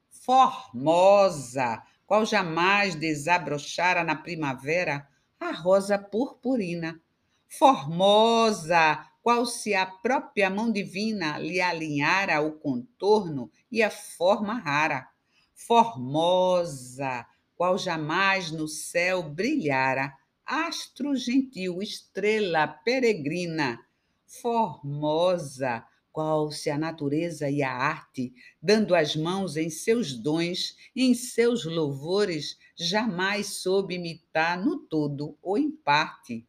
[0.08, 5.04] Formosa, qual jamais desabrochara na primavera
[5.40, 7.00] a rosa purpurina.
[7.48, 15.08] Formosa, qual se a própria mão divina lhe alinhara o contorno e a forma rara,
[15.52, 20.14] formosa, qual jamais no céu brilhara,
[20.46, 23.84] astro gentil, estrela peregrina,
[24.24, 28.32] formosa, qual se a natureza e a arte,
[28.62, 35.36] dando as mãos em seus dons e em seus louvores, jamais soube imitar no todo
[35.42, 36.46] ou em parte.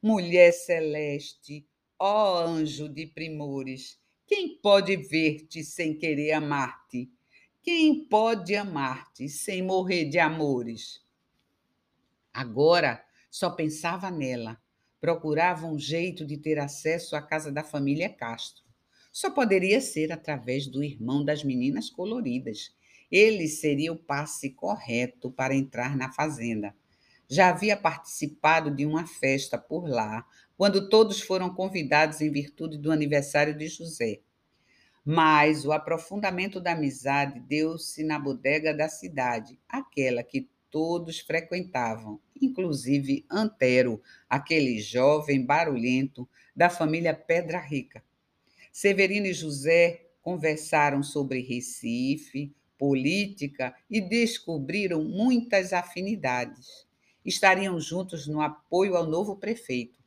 [0.00, 1.66] Mulher celeste,
[1.98, 7.10] ó anjo de primores, quem pode ver-te sem querer amar-te?
[7.60, 11.04] Quem pode amar-te sem morrer de amores?
[12.32, 14.60] Agora só pensava nela.
[15.00, 18.64] Procurava um jeito de ter acesso à casa da família Castro.
[19.12, 22.74] Só poderia ser através do irmão das meninas coloridas.
[23.10, 26.74] Ele seria o passe correto para entrar na fazenda.
[27.28, 32.90] Já havia participado de uma festa por lá, quando todos foram convidados em virtude do
[32.90, 34.20] aniversário de José.
[35.04, 43.24] Mas o aprofundamento da amizade deu-se na bodega da cidade, aquela que todos frequentavam, inclusive
[43.30, 48.02] Antero, aquele jovem barulhento da família Pedra Rica.
[48.72, 56.86] Severino e José conversaram sobre Recife, política e descobriram muitas afinidades.
[57.24, 59.98] Estariam juntos no apoio ao novo prefeito.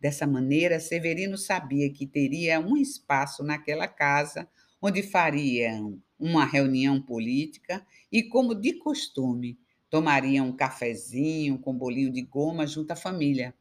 [0.00, 4.48] Dessa maneira, Severino sabia que teria um espaço naquela casa
[4.80, 9.58] onde fariam uma reunião política e, como de costume,
[9.90, 13.52] tomariam um cafezinho com bolinho de goma junto à família.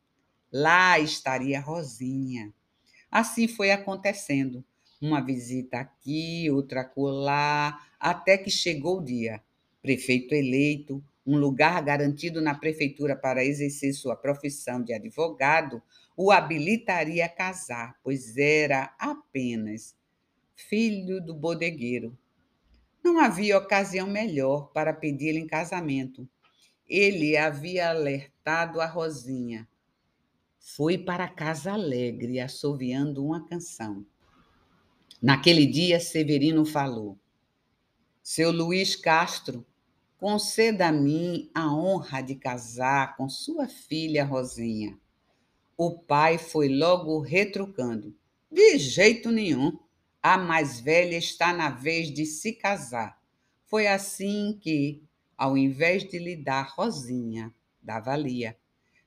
[0.52, 2.54] Lá estaria Rosinha.
[3.12, 4.63] Assim foi acontecendo.
[5.02, 9.42] Uma visita aqui, outra acolá, até que chegou o dia.
[9.82, 15.82] Prefeito eleito, um lugar garantido na prefeitura para exercer sua profissão de advogado,
[16.15, 19.96] o habilitaria a casar, pois era apenas
[20.68, 22.18] filho do bodegueiro.
[23.10, 26.30] Não havia ocasião melhor para pedi-lo em casamento.
[26.88, 29.67] Ele havia alertado a Rosinha.
[30.60, 34.06] Foi para casa alegre, assoviando uma canção.
[35.19, 37.17] Naquele dia, Severino falou:
[38.22, 39.65] Seu Luiz Castro,
[40.19, 44.95] conceda a mim a honra de casar com sua filha Rosinha.
[45.76, 48.15] O pai foi logo retrucando:
[48.52, 49.80] De jeito nenhum.
[50.22, 53.18] A mais velha está na vez de se casar.
[53.66, 55.02] Foi assim que,
[55.38, 58.58] ao invés de lhe dar Rosinha, dava Lia.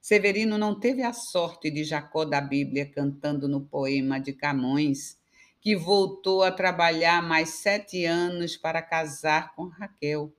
[0.00, 5.18] Severino não teve a sorte de Jacó da Bíblia cantando no poema de Camões,
[5.60, 10.32] que voltou a trabalhar mais sete anos para casar com Raquel.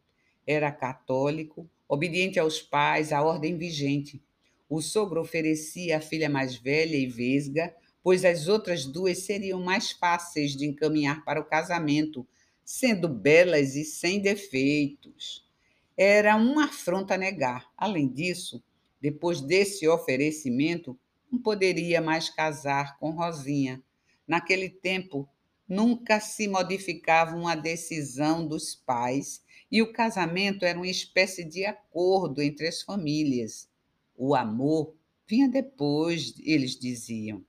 [0.45, 4.19] Era católico, obediente aos pais, à ordem vigente.
[4.67, 9.91] O sogro oferecia a filha mais velha e vesga, pois as outras duas seriam mais
[9.91, 12.27] fáceis de encaminhar para o casamento,
[12.65, 15.47] sendo belas e sem defeitos.
[15.95, 17.71] Era uma afronta negar.
[17.77, 18.61] Além disso,
[19.01, 20.99] depois desse oferecimento,
[21.31, 23.81] não poderia mais casar com Rosinha.
[24.27, 25.27] Naquele tempo,
[25.67, 32.41] nunca se modificava uma decisão dos pais e o casamento era uma espécie de acordo
[32.41, 33.67] entre as famílias.
[34.15, 34.93] O amor
[35.27, 37.43] vinha depois, eles diziam.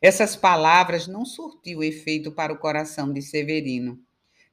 [0.00, 4.02] Essas palavras não surtiu efeito para o coração de Severino.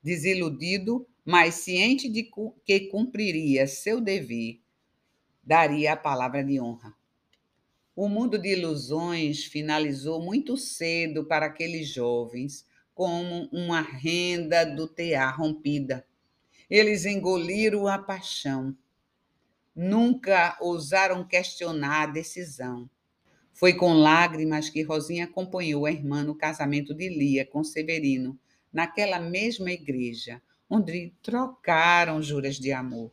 [0.04, 2.30] Desiludido, mas ciente de
[2.66, 4.60] que cumpriria seu dever,
[5.44, 6.94] daria a palavra de honra.
[7.96, 15.40] O mundo de ilusões finalizou muito cedo para aqueles jovens, como uma renda do tear
[15.40, 16.06] rompida.
[16.70, 18.76] Eles engoliram a paixão.
[19.76, 22.90] Nunca ousaram questionar a decisão.
[23.58, 28.38] Foi com lágrimas que Rosinha acompanhou a irmã no casamento de Lia com Severino,
[28.72, 30.40] naquela mesma igreja,
[30.70, 33.12] onde trocaram juras de amor.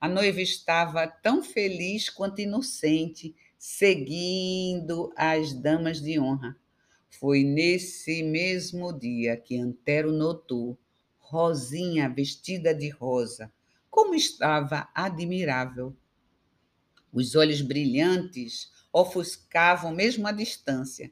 [0.00, 6.56] A noiva estava tão feliz quanto inocente, seguindo as damas de honra.
[7.10, 10.78] Foi nesse mesmo dia que Antero notou
[11.18, 13.52] Rosinha vestida de rosa.
[13.90, 15.94] Como estava admirável!
[17.12, 21.10] Os olhos brilhantes ofuscavam mesmo à distância.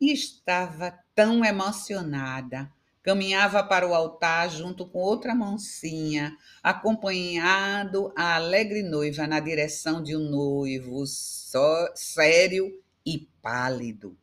[0.00, 2.70] E estava tão emocionada.
[3.02, 10.14] Caminhava para o altar junto com outra mansinha, acompanhado a alegre noiva na direção de
[10.14, 12.70] um noivo só, sério
[13.06, 14.16] e pálido.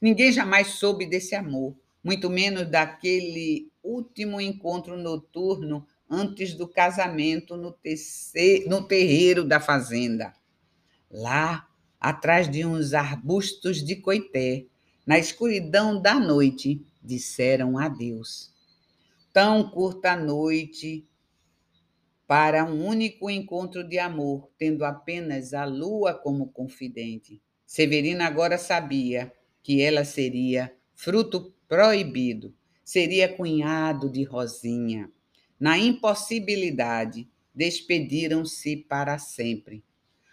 [0.00, 7.70] Ninguém jamais soube desse amor, muito menos daquele último encontro noturno antes do casamento no,
[7.70, 10.32] terceiro, no terreiro da fazenda.
[11.12, 11.68] Lá,
[12.00, 14.64] atrás de uns arbustos de coité,
[15.06, 18.50] na escuridão da noite, disseram adeus.
[19.30, 21.06] Tão curta noite
[22.26, 27.42] para um único encontro de amor, tendo apenas a lua como confidente.
[27.66, 29.30] Severina agora sabia
[29.62, 32.54] que ela seria fruto proibido.
[32.82, 35.10] Seria cunhado de Rosinha.
[35.60, 39.84] Na impossibilidade, despediram-se para sempre.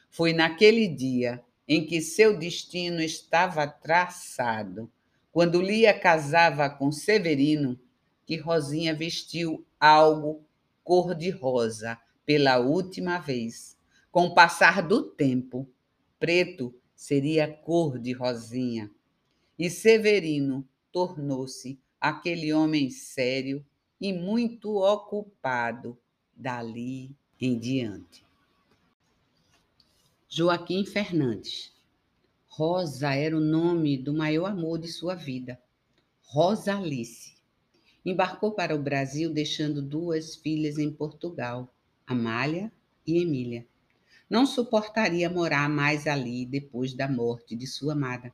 [0.09, 4.91] Foi naquele dia em que seu destino estava traçado,
[5.31, 7.79] quando Lia casava com Severino,
[8.25, 10.43] que Rosinha vestiu algo
[10.83, 13.77] cor-de-rosa pela última vez.
[14.11, 15.67] Com o passar do tempo,
[16.19, 18.89] preto seria cor de Rosinha.
[19.57, 23.63] E Severino tornou-se aquele homem sério
[24.01, 25.97] e muito ocupado
[26.35, 28.28] dali em diante.
[30.31, 31.73] Joaquim Fernandes.
[32.45, 35.59] Rosa era o nome do maior amor de sua vida.
[36.21, 37.33] Rosa Alice.
[38.05, 41.73] Embarcou para o Brasil deixando duas filhas em Portugal,
[42.05, 42.71] Amália
[43.07, 43.65] e Emília.
[44.29, 48.31] Não suportaria morar mais ali depois da morte de sua amada.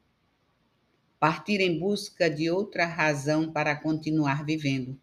[1.18, 5.00] Partir em busca de outra razão para continuar vivendo.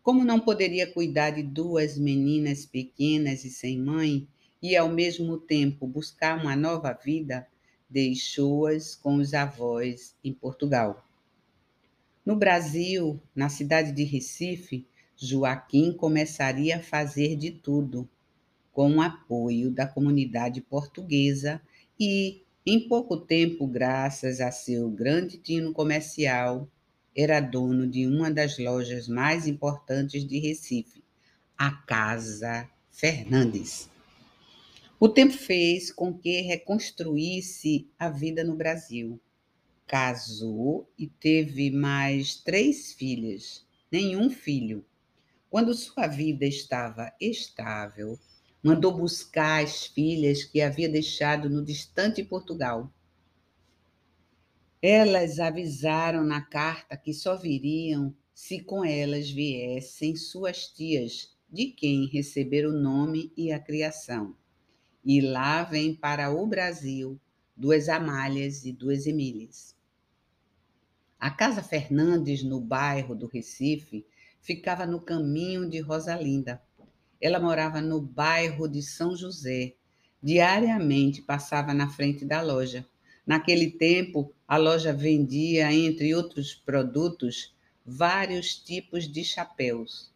[0.00, 4.28] Como não poderia cuidar de duas meninas pequenas e sem mãe,
[4.64, 7.46] e, ao mesmo tempo, buscar uma nova vida,
[7.90, 11.06] deixou-as com os avós em Portugal.
[12.24, 18.08] No Brasil, na cidade de Recife, Joaquim começaria a fazer de tudo,
[18.72, 21.60] com o apoio da comunidade portuguesa
[22.00, 26.66] e, em pouco tempo, graças a seu grande tino comercial,
[27.14, 31.04] era dono de uma das lojas mais importantes de Recife,
[31.54, 33.92] a Casa Fernandes.
[35.04, 39.20] O tempo fez com que reconstruísse a vida no Brasil.
[39.86, 44.82] Casou e teve mais três filhas, nenhum filho.
[45.50, 48.18] Quando sua vida estava estável,
[48.62, 52.90] mandou buscar as filhas que havia deixado no distante Portugal.
[54.80, 62.06] Elas avisaram na carta que só viriam se com elas viessem suas tias, de quem
[62.06, 64.34] receberam o nome e a criação.
[65.04, 67.20] E lá vem para o Brasil
[67.54, 69.76] duas Amálias e duas Emílias.
[71.20, 74.06] A Casa Fernandes, no bairro do Recife,
[74.40, 76.62] ficava no caminho de Rosalinda.
[77.20, 79.74] Ela morava no bairro de São José.
[80.22, 82.86] Diariamente passava na frente da loja.
[83.26, 90.12] Naquele tempo, a loja vendia, entre outros produtos, vários tipos de chapéus.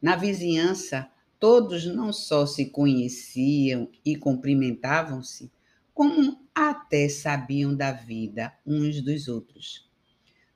[0.00, 1.10] Na vizinhança,
[1.40, 5.48] Todos não só se conheciam e cumprimentavam-se,
[5.94, 9.88] como até sabiam da vida uns dos outros.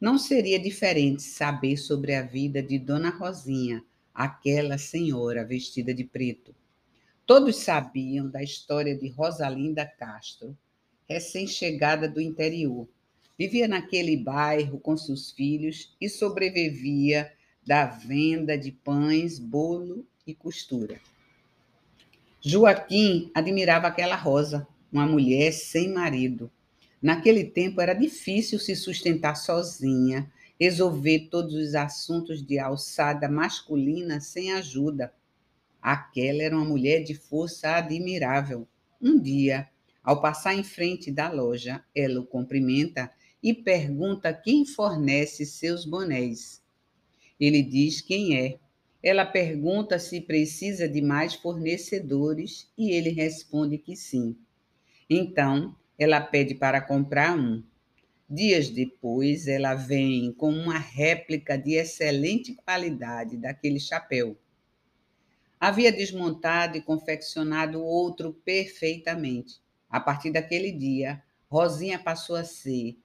[0.01, 6.53] Não seria diferente saber sobre a vida de Dona Rosinha, aquela senhora vestida de preto.
[7.25, 10.59] Todos sabiam da história de Rosalinda Castro,
[11.09, 12.89] recém-chegada do interior.
[13.39, 17.33] Vivia naquele bairro com seus filhos e sobrevivia
[17.65, 21.01] da venda de pães, bolo e costura.
[22.41, 26.51] Joaquim admirava aquela Rosa, uma mulher sem marido.
[27.01, 34.53] Naquele tempo era difícil se sustentar sozinha, resolver todos os assuntos de alçada masculina sem
[34.53, 35.13] ajuda.
[35.81, 38.69] Aquela era uma mulher de força admirável.
[39.01, 39.69] Um dia,
[40.05, 43.11] ao passar em frente da loja, ela o cumprimenta
[43.43, 46.63] e pergunta quem fornece seus bonés.
[47.41, 48.59] Ele diz quem é
[49.03, 54.37] ela pergunta se precisa de mais fornecedores e ele responde que sim.
[55.11, 57.63] Então, ela pede para comprar um.
[58.31, 64.39] Dias depois, ela vem com uma réplica de excelente qualidade daquele chapéu.
[65.59, 69.61] Havia desmontado e confeccionado outro perfeitamente.
[69.91, 72.97] A partir daquele dia, Rosinha passou a ser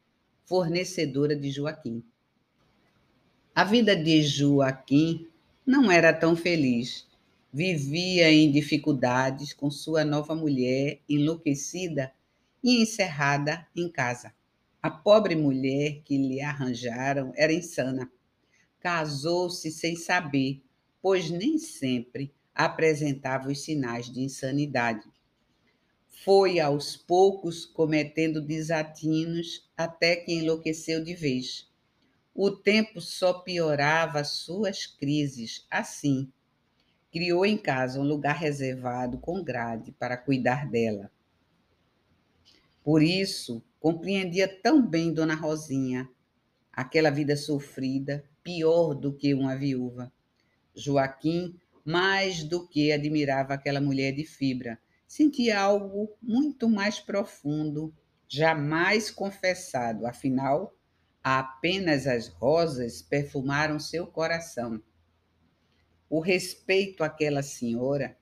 [0.46, 2.04] fornecedora de Joaquim.
[3.54, 5.28] A vida de Joaquim
[5.68, 7.06] não era tão feliz.
[7.52, 12.14] Vivia em dificuldades com sua nova mulher, enlouquecida
[12.64, 14.34] e encerrada em casa.
[14.82, 18.10] A pobre mulher que lhe arranjaram era insana.
[18.80, 20.64] Casou-se sem saber,
[21.02, 25.06] pois nem sempre apresentava os sinais de insanidade.
[26.24, 31.68] Foi aos poucos cometendo desatinos até que enlouqueceu de vez.
[32.40, 35.66] O tempo só piorava suas crises.
[35.72, 36.32] Assim,
[37.12, 41.12] criou em casa um lugar reservado com grade para cuidar dela.
[42.84, 46.08] Por isso, compreendia tão bem Dona Rosinha,
[46.72, 50.14] aquela vida sofrida, pior do que uma viúva.
[50.76, 54.78] Joaquim, mais do que admirava aquela mulher de fibra,
[55.08, 57.92] sentia algo muito mais profundo,
[58.28, 60.77] jamais confessado, afinal,
[61.30, 64.82] Apenas as rosas perfumaram seu coração.
[66.10, 68.18] O respeito àquela senhora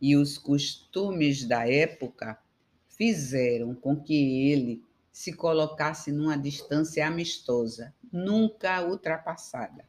[0.00, 2.40] e os costumes da época
[2.86, 4.80] fizeram com que ele
[5.10, 9.84] se colocasse numa distância amistosa, nunca ultrapassada.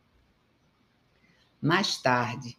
[1.62, 2.58] Mais tarde,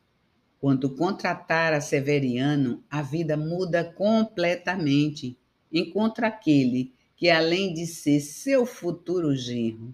[0.60, 5.36] quando contratara Severiano, a vida muda completamente.
[5.72, 9.92] Encontra aquele que, além de ser seu futuro genro,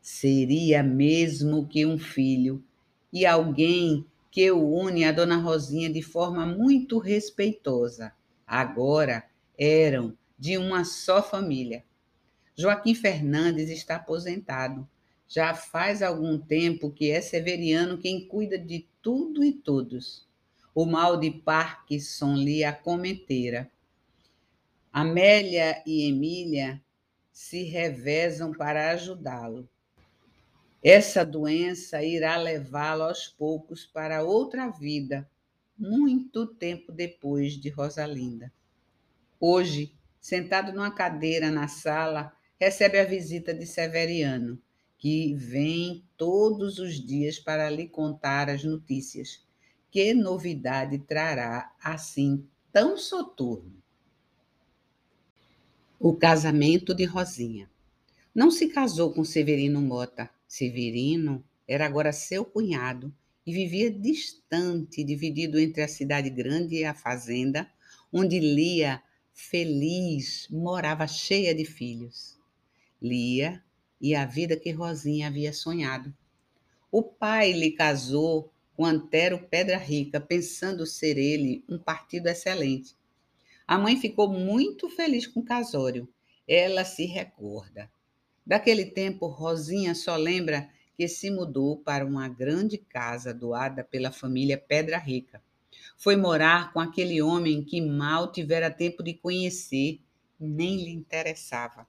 [0.00, 2.62] seria mesmo que um filho
[3.10, 8.12] e alguém que o une a Dona Rosinha de forma muito respeitosa.
[8.46, 9.24] Agora
[9.58, 11.82] eram de uma só família.
[12.54, 14.86] Joaquim Fernandes está aposentado.
[15.26, 20.28] Já faz algum tempo que é Severiano quem cuida de tudo e todos.
[20.74, 23.70] O mal de Parkinson lhe acometera.
[24.98, 26.82] Amélia e Emília
[27.30, 29.68] se revezam para ajudá-lo.
[30.82, 35.30] Essa doença irá levá-lo aos poucos para outra vida,
[35.78, 38.50] muito tempo depois de Rosalinda.
[39.38, 44.58] Hoje, sentado numa cadeira na sala, recebe a visita de Severiano,
[44.96, 49.46] que vem todos os dias para lhe contar as notícias.
[49.90, 53.75] Que novidade trará assim tão soturno?
[55.98, 57.70] O casamento de Rosinha.
[58.34, 60.28] Não se casou com Severino Mota.
[60.46, 63.10] Severino era agora seu cunhado
[63.46, 67.66] e vivia distante, dividido entre a cidade grande e a fazenda,
[68.12, 72.38] onde Lia, feliz, morava cheia de filhos.
[73.00, 73.64] Lia
[73.98, 76.14] e a vida que Rosinha havia sonhado.
[76.92, 82.94] O pai lhe casou com Antero Pedra Rica, pensando ser ele um partido excelente.
[83.68, 86.08] A mãe ficou muito feliz com o casório.
[86.46, 87.90] Ela se recorda.
[88.46, 94.56] Daquele tempo, Rosinha só lembra que se mudou para uma grande casa doada pela família
[94.56, 95.42] Pedra Rica.
[95.96, 99.98] Foi morar com aquele homem que mal tivera tempo de conhecer,
[100.38, 101.88] nem lhe interessava.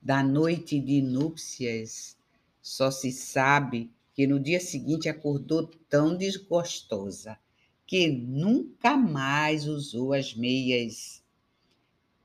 [0.00, 2.16] Da noite de núpcias,
[2.62, 7.38] só se sabe que no dia seguinte acordou tão desgostosa
[7.94, 11.22] que nunca mais usou as meias.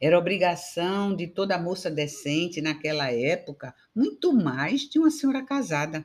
[0.02, 6.04] Era obrigação de toda moça decente naquela época, muito mais de uma senhora casada.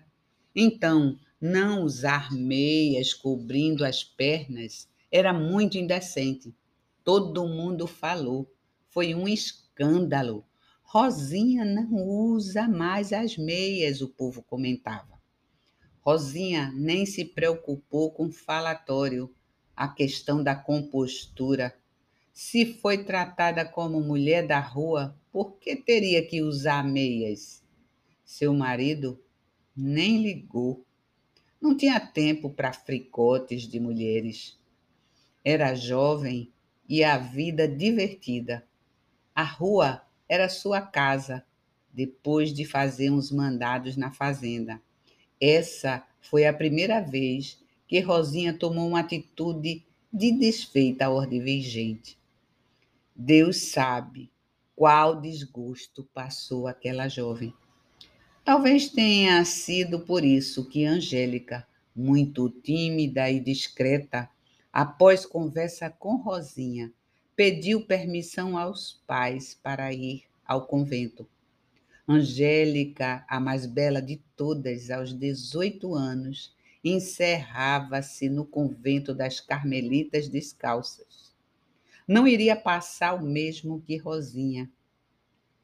[0.55, 6.55] Então, não usar meias cobrindo as pernas era muito indecente.
[7.03, 8.47] Todo mundo falou.
[8.91, 10.45] Foi um escândalo.
[10.83, 15.19] Rosinha não usa mais as meias, o povo comentava.
[16.03, 19.35] Rosinha nem se preocupou com falatório
[19.77, 21.75] a questão da compostura.
[22.33, 27.63] Se foi tratada como mulher da rua, por que teria que usar meias?
[28.25, 29.21] Seu marido
[29.77, 30.85] nem ligou.
[31.61, 34.59] Não tinha tempo para fricotes de mulheres.
[35.45, 36.53] Era jovem
[36.89, 38.67] e a vida divertida.
[39.35, 41.45] A rua era sua casa,
[41.93, 44.81] depois de fazer uns mandados na fazenda.
[45.41, 47.64] Essa foi a primeira vez
[47.95, 52.19] que Rosinha tomou uma atitude de desfeita à ordem vigente.
[53.15, 54.33] Deus sabe
[54.75, 57.55] qual desgosto passou aquela jovem.
[58.45, 61.65] Talvez tenha sido por isso que Angélica,
[61.95, 64.29] muito tímida e discreta,
[64.73, 66.93] após conversa com Rosinha,
[67.37, 71.29] pediu permissão aos pais para ir ao convento.
[72.09, 76.53] Angélica, a mais bela de todas, aos 18 anos,
[76.85, 81.35] encerrava-se no convento das Carmelitas Descalças.
[82.07, 84.71] Não iria passar o mesmo que Rosinha.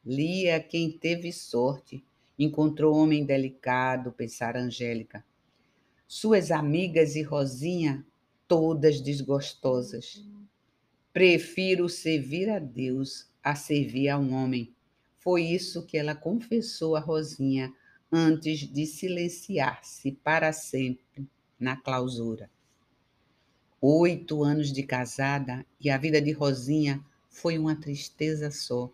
[0.05, 2.03] Lia quem teve sorte,
[2.39, 5.23] encontrou homem delicado, pensara Angélica.
[6.09, 8.05] Suas amigas e Rosinha,
[8.49, 10.27] todas desgostosas.
[11.13, 14.75] Prefiro servir a Deus a servir a um homem.
[15.19, 17.73] Foi isso que ela confessou a Rosinha
[18.11, 21.10] antes de silenciar-se para sempre
[21.61, 22.51] na clausura.
[23.81, 28.91] Oito anos de casada e a vida de Rosinha foi uma tristeza só,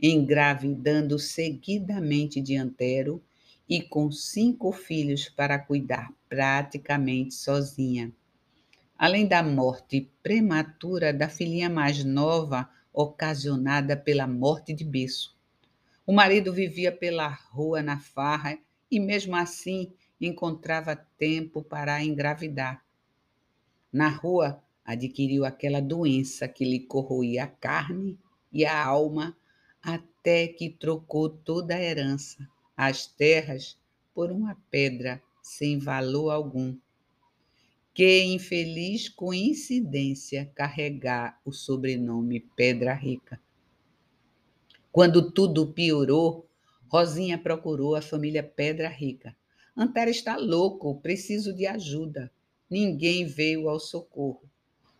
[0.00, 3.22] engravidando seguidamente de Antero
[3.68, 8.12] e com cinco filhos para cuidar praticamente sozinha.
[8.96, 15.36] Além da morte prematura da filhinha mais nova, ocasionada pela morte de berço.
[16.06, 18.58] O marido vivia pela rua na farra
[18.90, 22.84] e, mesmo assim, encontrava tempo para engravidar.
[23.92, 28.18] Na rua, adquiriu aquela doença que lhe corroía a carne
[28.52, 29.36] e a alma
[29.82, 32.48] até que trocou toda a herança.
[32.76, 33.78] as terras
[34.12, 36.76] por uma pedra sem valor algum.
[37.92, 43.40] Que infeliz coincidência carregar o sobrenome Pedra Rica.
[44.90, 46.48] Quando tudo piorou,
[46.88, 49.36] Rosinha procurou a família Pedra Rica.
[49.76, 52.30] Antero está louco, preciso de ajuda.
[52.70, 54.48] Ninguém veio ao socorro.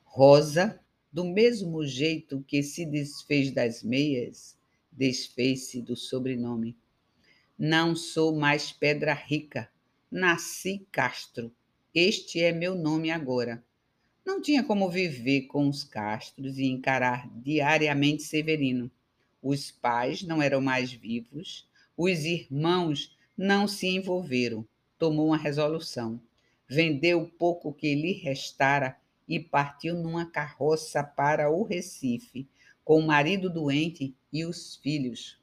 [0.03, 0.81] Rosa,
[1.13, 4.57] do mesmo jeito que se desfez das meias,
[4.91, 6.77] desfez-se do sobrenome.
[7.57, 9.71] Não sou mais Pedra Rica,
[10.11, 11.53] nasci Castro.
[11.95, 13.65] Este é meu nome agora.
[14.27, 18.91] Não tinha como viver com os Castros e encarar diariamente Severino.
[19.41, 24.67] Os pais não eram mais vivos, os irmãos não se envolveram.
[24.99, 26.21] Tomou uma resolução.
[26.69, 28.97] Vendeu o pouco que lhe restara
[29.29, 32.47] e partiu numa carroça para o Recife,
[32.85, 35.39] com o marido doente e os filhos.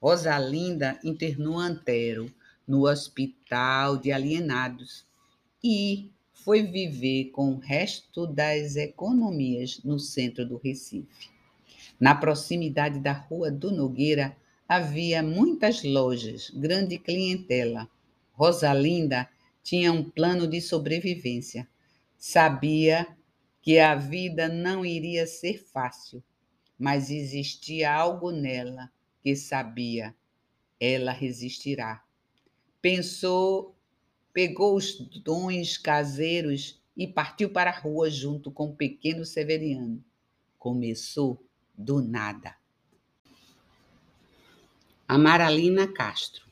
[0.00, 2.32] Rosalinda internou Antero
[2.66, 5.04] no hospital de alienados
[5.62, 11.28] e foi viver com o resto das economias no centro do Recife.
[11.98, 14.34] Na proximidade da Rua do Nogueira
[14.70, 17.90] havia muitas lojas, grande clientela.
[18.30, 19.28] Rosalinda
[19.64, 21.68] tinha um plano de sobrevivência.
[22.16, 23.04] Sabia
[23.60, 26.22] que a vida não iria ser fácil,
[26.78, 28.88] mas existia algo nela
[29.20, 30.14] que sabia,
[30.78, 32.04] ela resistirá.
[32.80, 33.74] Pensou,
[34.32, 40.00] pegou os dons caseiros e partiu para a rua junto com o pequeno Severiano.
[40.56, 41.44] Começou
[41.76, 42.59] do nada.
[45.12, 46.46] Amaralina Castro.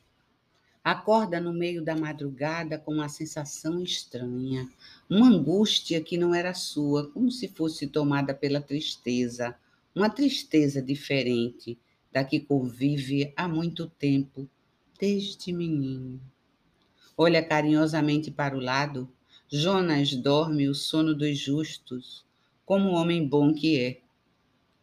[0.83, 4.69] Acorda no meio da madrugada com uma sensação estranha,
[5.09, 9.57] uma angústia que não era sua, como se fosse tomada pela tristeza,
[9.95, 11.79] uma tristeza diferente,
[12.11, 14.45] da que convive há muito tempo,
[14.99, 16.19] desde menino.
[17.17, 19.09] Olha carinhosamente para o lado.
[19.47, 22.25] Jonas dorme o sono dos justos,
[22.65, 24.01] como homem bom que é.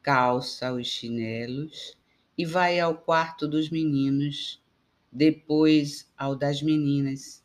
[0.02, 1.94] Calça os chinelos
[2.36, 4.62] e vai ao quarto dos meninos,
[5.10, 7.42] depois ao das meninas.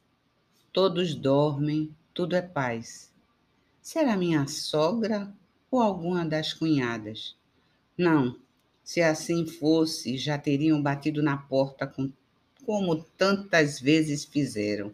[0.73, 3.11] Todos dormem, tudo é paz.
[3.81, 5.33] Será minha sogra
[5.69, 7.35] ou alguma das cunhadas?
[7.97, 8.37] Não,
[8.83, 12.11] se assim fosse, já teriam batido na porta com,
[12.65, 14.93] como tantas vezes fizeram.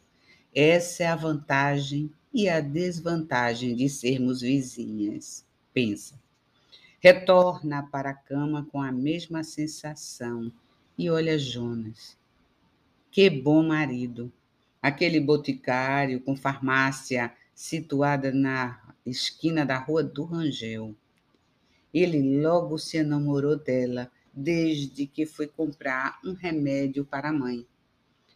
[0.53, 5.45] Essa é a vantagem e a desvantagem de sermos vizinhas.
[5.73, 6.19] Pensa.
[6.99, 10.51] Retorna para a cama com a mesma sensação
[10.97, 12.17] e olha Jonas.
[13.11, 14.33] Que bom marido!
[14.81, 20.95] Aquele boticário com farmácia situada na esquina da rua do Rangel.
[21.93, 27.63] Ele logo se enamorou dela, desde que foi comprar um remédio para a mãe.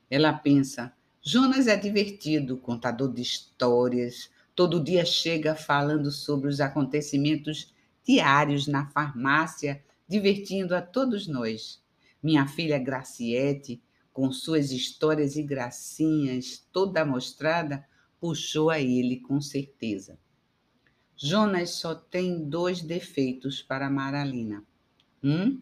[0.07, 7.73] Ela pensa: Jonas é divertido, contador de histórias, todo dia chega falando sobre os acontecimentos
[8.05, 11.81] diários na farmácia, divertindo a todos nós.
[12.21, 13.81] Minha filha Graciete,
[14.13, 17.85] com suas histórias e gracinhas toda mostrada,
[18.19, 20.19] puxou a ele com certeza.
[21.15, 24.63] Jonas só tem dois defeitos para Maralina.
[25.23, 25.61] Um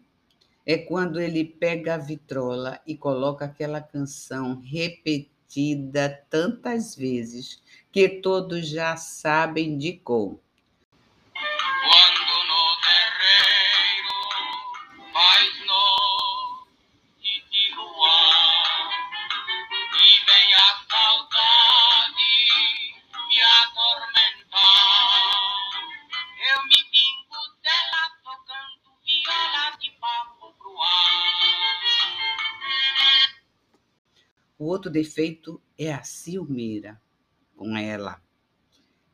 [0.64, 8.68] é quando ele pega a vitrola e coloca aquela canção repetida tantas vezes que todos
[8.68, 10.38] já sabem de cor.
[34.60, 37.00] O outro defeito é a ciumeira
[37.56, 38.20] com ela.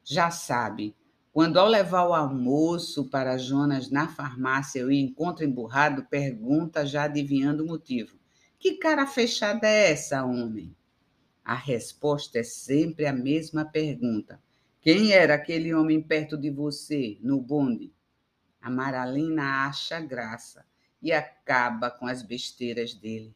[0.03, 0.92] Já sabe,
[1.32, 7.62] quando ao levar o almoço para Jonas na farmácia eu encontro emburrado, pergunta já adivinhando
[7.62, 8.18] o motivo.
[8.59, 10.74] Que cara fechada é essa, homem?
[11.44, 14.42] A resposta é sempre a mesma pergunta.
[14.80, 17.94] Quem era aquele homem perto de você, no bonde?
[18.61, 20.66] A Maralina acha graça
[21.01, 23.36] e acaba com as besteiras dele.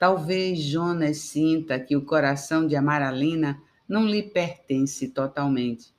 [0.00, 5.92] Talvez Jonas sinta que o coração de Amaralina não lhe pertence totalmente.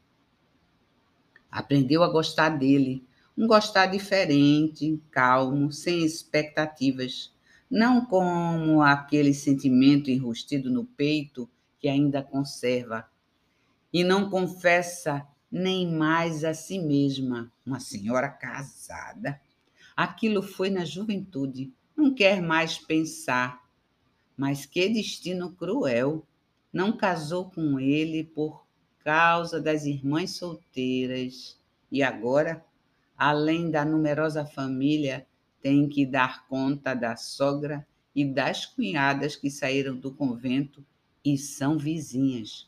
[1.51, 3.05] Aprendeu a gostar dele,
[3.37, 7.31] um gostar diferente, calmo, sem expectativas,
[7.69, 11.47] não como aquele sentimento enrustido no peito
[11.77, 13.07] que ainda conserva,
[13.93, 19.39] e não confessa nem mais a si mesma, uma senhora casada.
[19.95, 23.61] Aquilo foi na juventude, não quer mais pensar
[24.41, 26.25] Mas que destino cruel!
[26.73, 28.65] Não casou com ele por
[29.03, 31.59] causa das irmãs solteiras.
[31.91, 32.65] E agora,
[33.15, 35.27] além da numerosa família,
[35.61, 37.85] tem que dar conta da sogra
[38.15, 40.83] e das cunhadas que saíram do convento
[41.23, 42.67] e são vizinhas.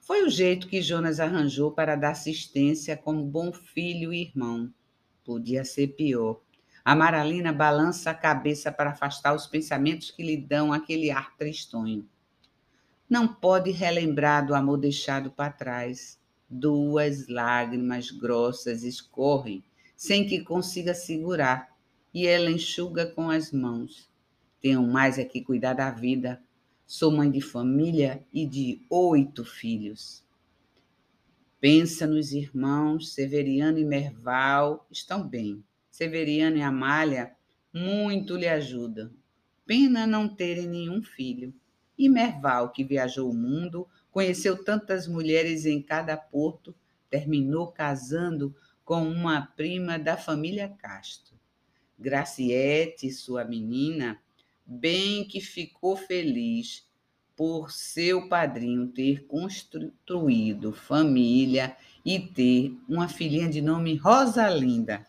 [0.00, 4.72] Foi o jeito que Jonas arranjou para dar assistência como bom filho e irmão.
[5.22, 6.40] Podia ser pior.
[6.84, 12.08] A Maralina balança a cabeça para afastar os pensamentos que lhe dão aquele ar tristonho.
[13.08, 16.18] Não pode relembrar do amor deixado para trás.
[16.48, 19.62] Duas lágrimas grossas escorrem
[20.02, 21.76] sem que consiga segurar,
[22.12, 24.10] e ela enxuga com as mãos.
[24.60, 26.42] Tenho mais é que cuidar da vida.
[26.84, 30.24] Sou mãe de família e de oito filhos.
[31.60, 35.62] Pensa nos irmãos Severiano e Merval, estão bem.
[36.02, 37.32] Severiano e Amália
[37.72, 39.12] muito lhe ajudam.
[39.64, 41.54] Pena não terem nenhum filho.
[41.96, 46.74] E Merval, que viajou o mundo, conheceu tantas mulheres em cada porto,
[47.08, 48.52] terminou casando
[48.84, 51.36] com uma prima da família Castro.
[51.96, 54.20] Graciete, sua menina,
[54.66, 56.84] bem que ficou feliz
[57.36, 65.06] por seu padrinho ter construído família e ter uma filhinha de nome Rosalinda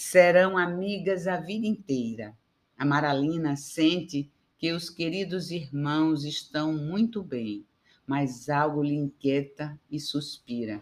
[0.00, 2.32] serão amigas a vida inteira.
[2.78, 7.66] A Maralina sente que os queridos irmãos estão muito bem,
[8.06, 10.80] mas algo lhe inquieta e suspira.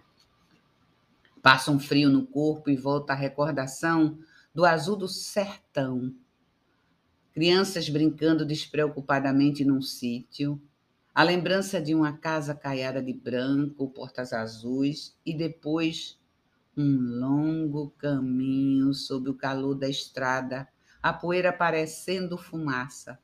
[1.41, 4.19] Passa um frio no corpo e volta a recordação
[4.55, 6.14] do azul do sertão.
[7.33, 10.61] Crianças brincando despreocupadamente num sítio,
[11.14, 16.19] a lembrança de uma casa caiada de branco, portas azuis e depois
[16.77, 20.68] um longo caminho sob o calor da estrada,
[21.03, 23.18] a poeira parecendo fumaça.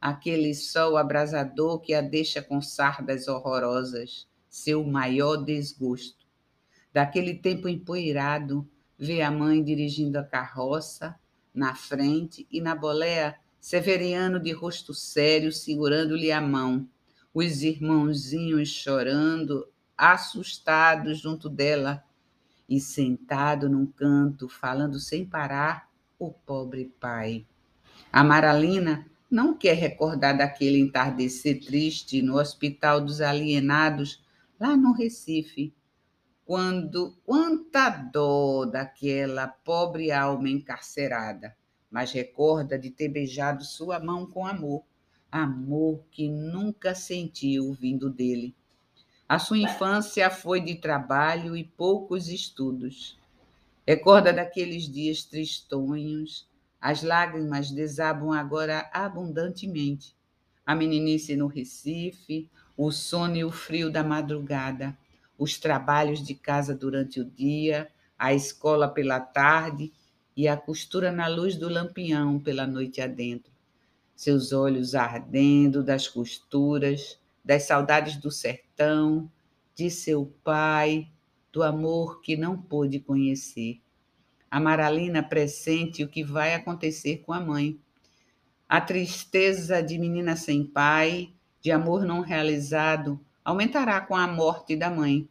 [0.00, 6.26] Aquele sol abrasador que a deixa com sardas horrorosas, seu maior desgosto.
[6.92, 8.68] Daquele tempo empoeirado,
[8.98, 11.14] vê a mãe dirigindo a carroça,
[11.54, 16.88] na frente e na boleia, Severiano de rosto sério segurando-lhe a mão,
[17.34, 22.04] os irmãozinhos chorando, assustados junto dela,
[22.68, 25.88] e sentado num canto, falando sem parar,
[26.18, 27.46] o pobre pai.
[28.12, 34.22] A Maralina não quer recordar daquele entardecer triste no Hospital dos Alienados,
[34.58, 35.72] lá no Recife,
[36.44, 41.54] quando quanta dor daquela pobre alma encarcerada,
[41.90, 44.82] mas recorda de ter beijado sua mão com amor,
[45.30, 48.56] amor que nunca sentiu vindo dele.
[49.28, 53.18] A sua infância foi de trabalho e poucos estudos.
[53.86, 56.48] Recorda daqueles dias tristonhos,
[56.80, 60.16] as lágrimas desabam agora abundantemente.
[60.64, 64.96] A meninice no Recife, o sono e o frio da madrugada,
[65.36, 69.92] os trabalhos de casa durante o dia, a escola pela tarde
[70.34, 73.52] e a costura na luz do lampião pela noite adentro.
[74.16, 77.18] Seus olhos ardendo das costuras,
[77.48, 79.32] das saudades do sertão,
[79.74, 81.10] de seu pai,
[81.50, 83.80] do amor que não pôde conhecer.
[84.50, 87.80] A Maralina pressente o que vai acontecer com a mãe.
[88.68, 94.90] A tristeza de menina sem pai, de amor não realizado, aumentará com a morte da
[94.90, 95.26] mãe.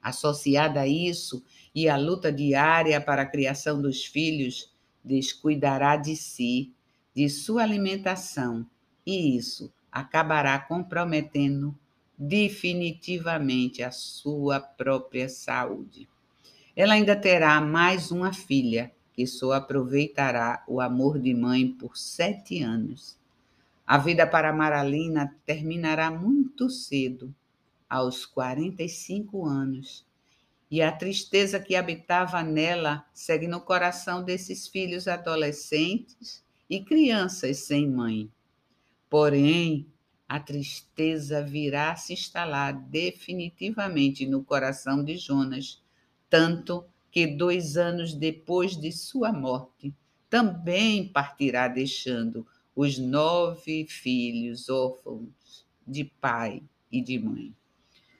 [0.00, 1.42] Associada a isso
[1.74, 4.72] e a luta diária para a criação dos filhos,
[5.02, 6.72] descuidará de si,
[7.12, 8.64] de sua alimentação,
[9.04, 11.74] e isso acabará comprometendo
[12.18, 16.06] definitivamente a sua própria saúde.
[16.76, 22.62] Ela ainda terá mais uma filha, que só aproveitará o amor de mãe por sete
[22.62, 23.18] anos.
[23.86, 27.34] A vida para Maralina terminará muito cedo,
[27.88, 30.04] aos 45 anos,
[30.70, 37.88] e a tristeza que habitava nela segue no coração desses filhos adolescentes e crianças sem
[37.88, 38.30] mãe.
[39.08, 39.86] Porém,
[40.28, 45.82] a tristeza virá se instalar definitivamente no coração de Jonas,
[46.28, 49.94] tanto que dois anos depois de sua morte,
[50.28, 57.54] também partirá deixando os nove filhos órfãos de pai e de mãe.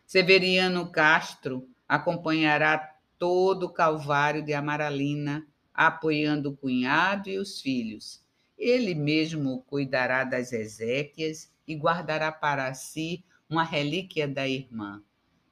[0.06, 8.24] Severiano Castro acompanhará todo o calvário de Amaralina, apoiando o cunhado e os filhos.
[8.58, 15.02] Ele mesmo cuidará das exéquias e guardará para si uma relíquia da irmã.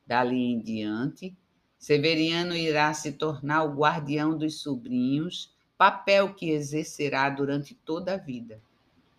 [0.06, 1.36] Dali em diante,
[1.78, 8.60] Severiano irá se tornar o guardião dos sobrinhos, papel que exercerá durante toda a vida.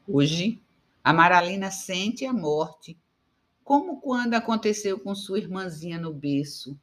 [0.08, 0.60] Hoje,
[1.04, 2.98] a Maralina sente a morte,
[3.64, 6.76] como quando aconteceu com sua irmãzinha no berço,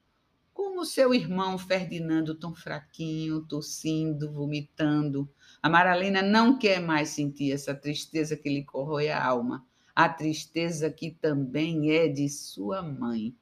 [0.52, 5.28] como seu irmão Ferdinando tão fraquinho, tossindo, vomitando.
[5.62, 10.90] A Maralina não quer mais sentir essa tristeza que lhe corrói a alma, a tristeza
[10.90, 13.34] que também é de sua mãe.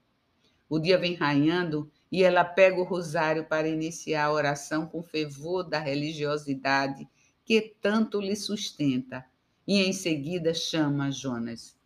[0.68, 5.64] O dia vem raiando e ela pega o rosário para iniciar a oração com fervor
[5.64, 7.08] da religiosidade
[7.44, 9.24] que tanto lhe sustenta.
[9.66, 11.76] E em seguida chama Jonas.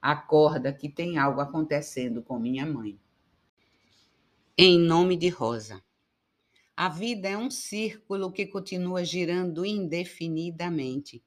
[0.00, 2.98] Acorda que tem algo acontecendo com minha mãe.
[4.58, 5.84] Em nome de Rosa.
[6.74, 11.22] A vida é um círculo que continua girando indefinidamente.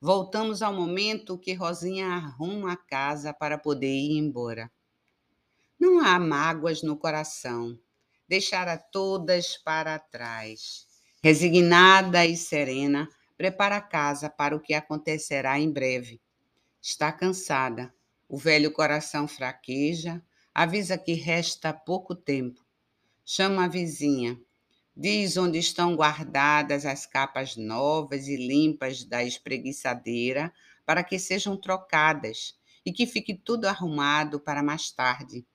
[0.00, 4.70] Voltamos ao momento que Rosinha arruma a casa para poder ir embora.
[5.76, 7.76] Não há mágoas no coração,
[8.28, 10.86] deixara todas para trás.
[11.20, 16.20] Resignada e serena, prepara a casa para o que acontecerá em breve.
[16.80, 17.92] Está cansada,
[18.28, 20.22] o velho coração fraqueja,
[20.54, 22.67] avisa que resta pouco tempo
[23.30, 24.40] Chama a vizinha.
[24.96, 30.50] Diz onde estão guardadas as capas novas e limpas da espreguiçadeira
[30.86, 35.46] para que sejam trocadas e que fique tudo arrumado para mais tarde.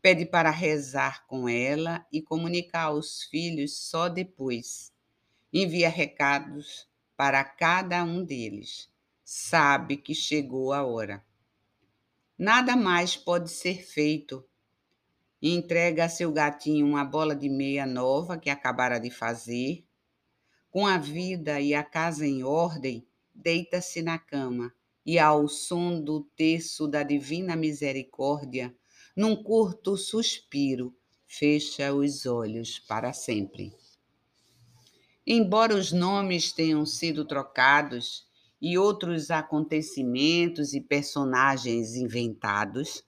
[0.00, 4.90] Pede para rezar com ela e comunicar aos filhos só depois.
[5.52, 8.88] Envia recados para cada um deles.
[9.22, 11.22] Sabe que chegou a hora.
[12.38, 14.42] Nada mais pode ser feito
[15.42, 19.84] e entrega a seu gatinho uma bola de meia nova que acabara de fazer.
[20.70, 24.72] Com a vida e a casa em ordem, deita-se na cama
[25.04, 28.72] e, ao som do terço da divina misericórdia,
[29.16, 30.94] num curto suspiro,
[31.26, 33.74] fecha os olhos para sempre.
[35.26, 38.26] Embora os nomes tenham sido trocados
[38.60, 43.02] e outros acontecimentos e personagens inventados,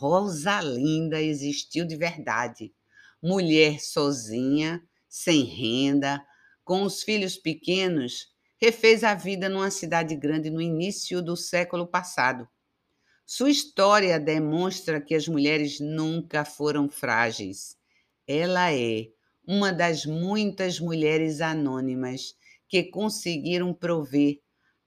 [0.00, 2.72] Rosalinda existiu de verdade.
[3.22, 6.24] Mulher sozinha, sem renda,
[6.64, 12.48] com os filhos pequenos, refez a vida numa cidade grande no início do século passado.
[13.26, 17.76] Sua história demonstra que as mulheres nunca foram frágeis.
[18.26, 19.06] Ela é
[19.46, 22.34] uma das muitas mulheres anônimas
[22.66, 24.40] que conseguiram prover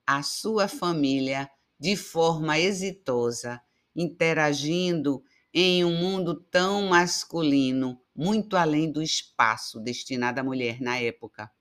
[0.08, 1.48] a sua família
[1.80, 3.62] de forma exitosa
[3.96, 5.24] interagindo
[5.54, 11.52] em um mundo tão masculino, muito além do espaço destinado à mulher na época.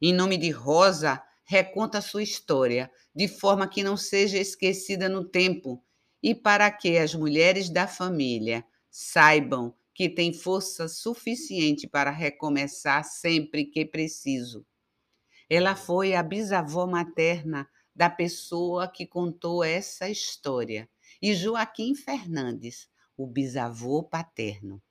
[0.00, 5.82] Em nome de Rosa, reconta sua história de forma que não seja esquecida no tempo
[6.22, 13.64] e para que as mulheres da família saibam que têm força suficiente para recomeçar sempre
[13.64, 14.66] que preciso.
[15.48, 20.86] Ela foi a bisavó materna da pessoa que contou essa história
[21.20, 24.82] e Joaquim Fernandes, o bisavô paterno.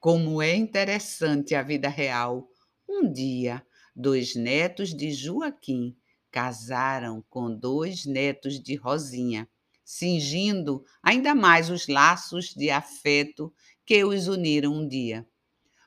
[0.00, 2.48] Como é interessante a vida real.
[2.88, 3.64] Um dia,
[3.94, 5.96] dois netos de Joaquim
[6.30, 9.48] casaram com dois netos de Rosinha,
[9.84, 13.52] cingindo ainda mais os laços de afeto
[13.84, 15.26] que os uniram um dia.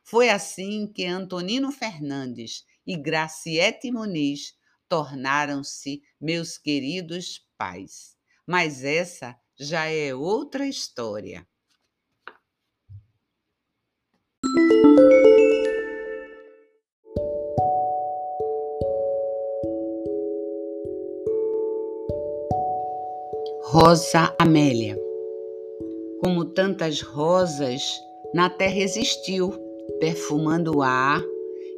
[0.03, 4.55] Foi assim que Antonino Fernandes e Graciete Muniz
[4.89, 8.17] tornaram-se meus queridos pais.
[8.45, 11.45] Mas essa já é outra história.
[23.65, 24.99] Rosa Amélia.
[26.21, 27.83] Como tantas rosas,
[28.33, 29.51] na terra existiu,
[29.99, 31.21] perfumando o ar,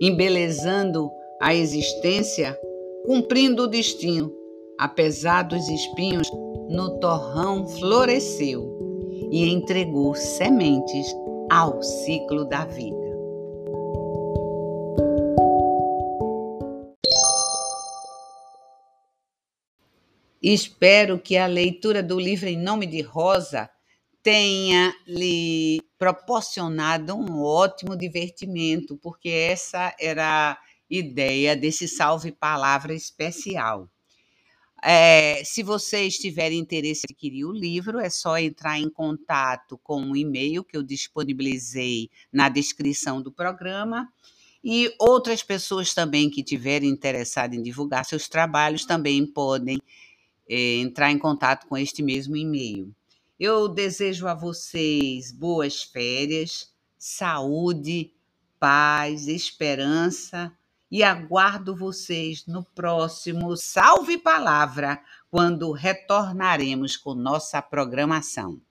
[0.01, 1.11] embelezando
[1.41, 2.57] a existência,
[3.05, 4.33] cumprindo o destino,
[4.83, 6.29] apesar dos espinhos
[6.67, 8.67] no torrão floresceu
[9.31, 11.07] e entregou sementes
[11.49, 12.97] ao ciclo da vida.
[20.41, 23.69] Espero que a leitura do livro Em Nome de Rosa
[24.21, 30.57] tenha lhe proporcionado um ótimo divertimento, porque essa era a
[30.89, 33.87] ideia desse salve palavra especial.
[34.85, 40.01] É, se vocês tiverem interesse em adquirir o livro, é só entrar em contato com
[40.01, 44.11] o um e-mail que eu disponibilizei na descrição do programa.
[44.61, 49.79] E outras pessoas também que tiverem interessado em divulgar seus trabalhos também podem
[50.49, 52.93] é, entrar em contato com este mesmo e-mail.
[53.39, 58.11] Eu desejo a vocês boas férias, saúde,
[58.59, 60.51] paz, esperança
[60.93, 68.61] e aguardo vocês no próximo Salve Palavra, quando retornaremos com nossa programação.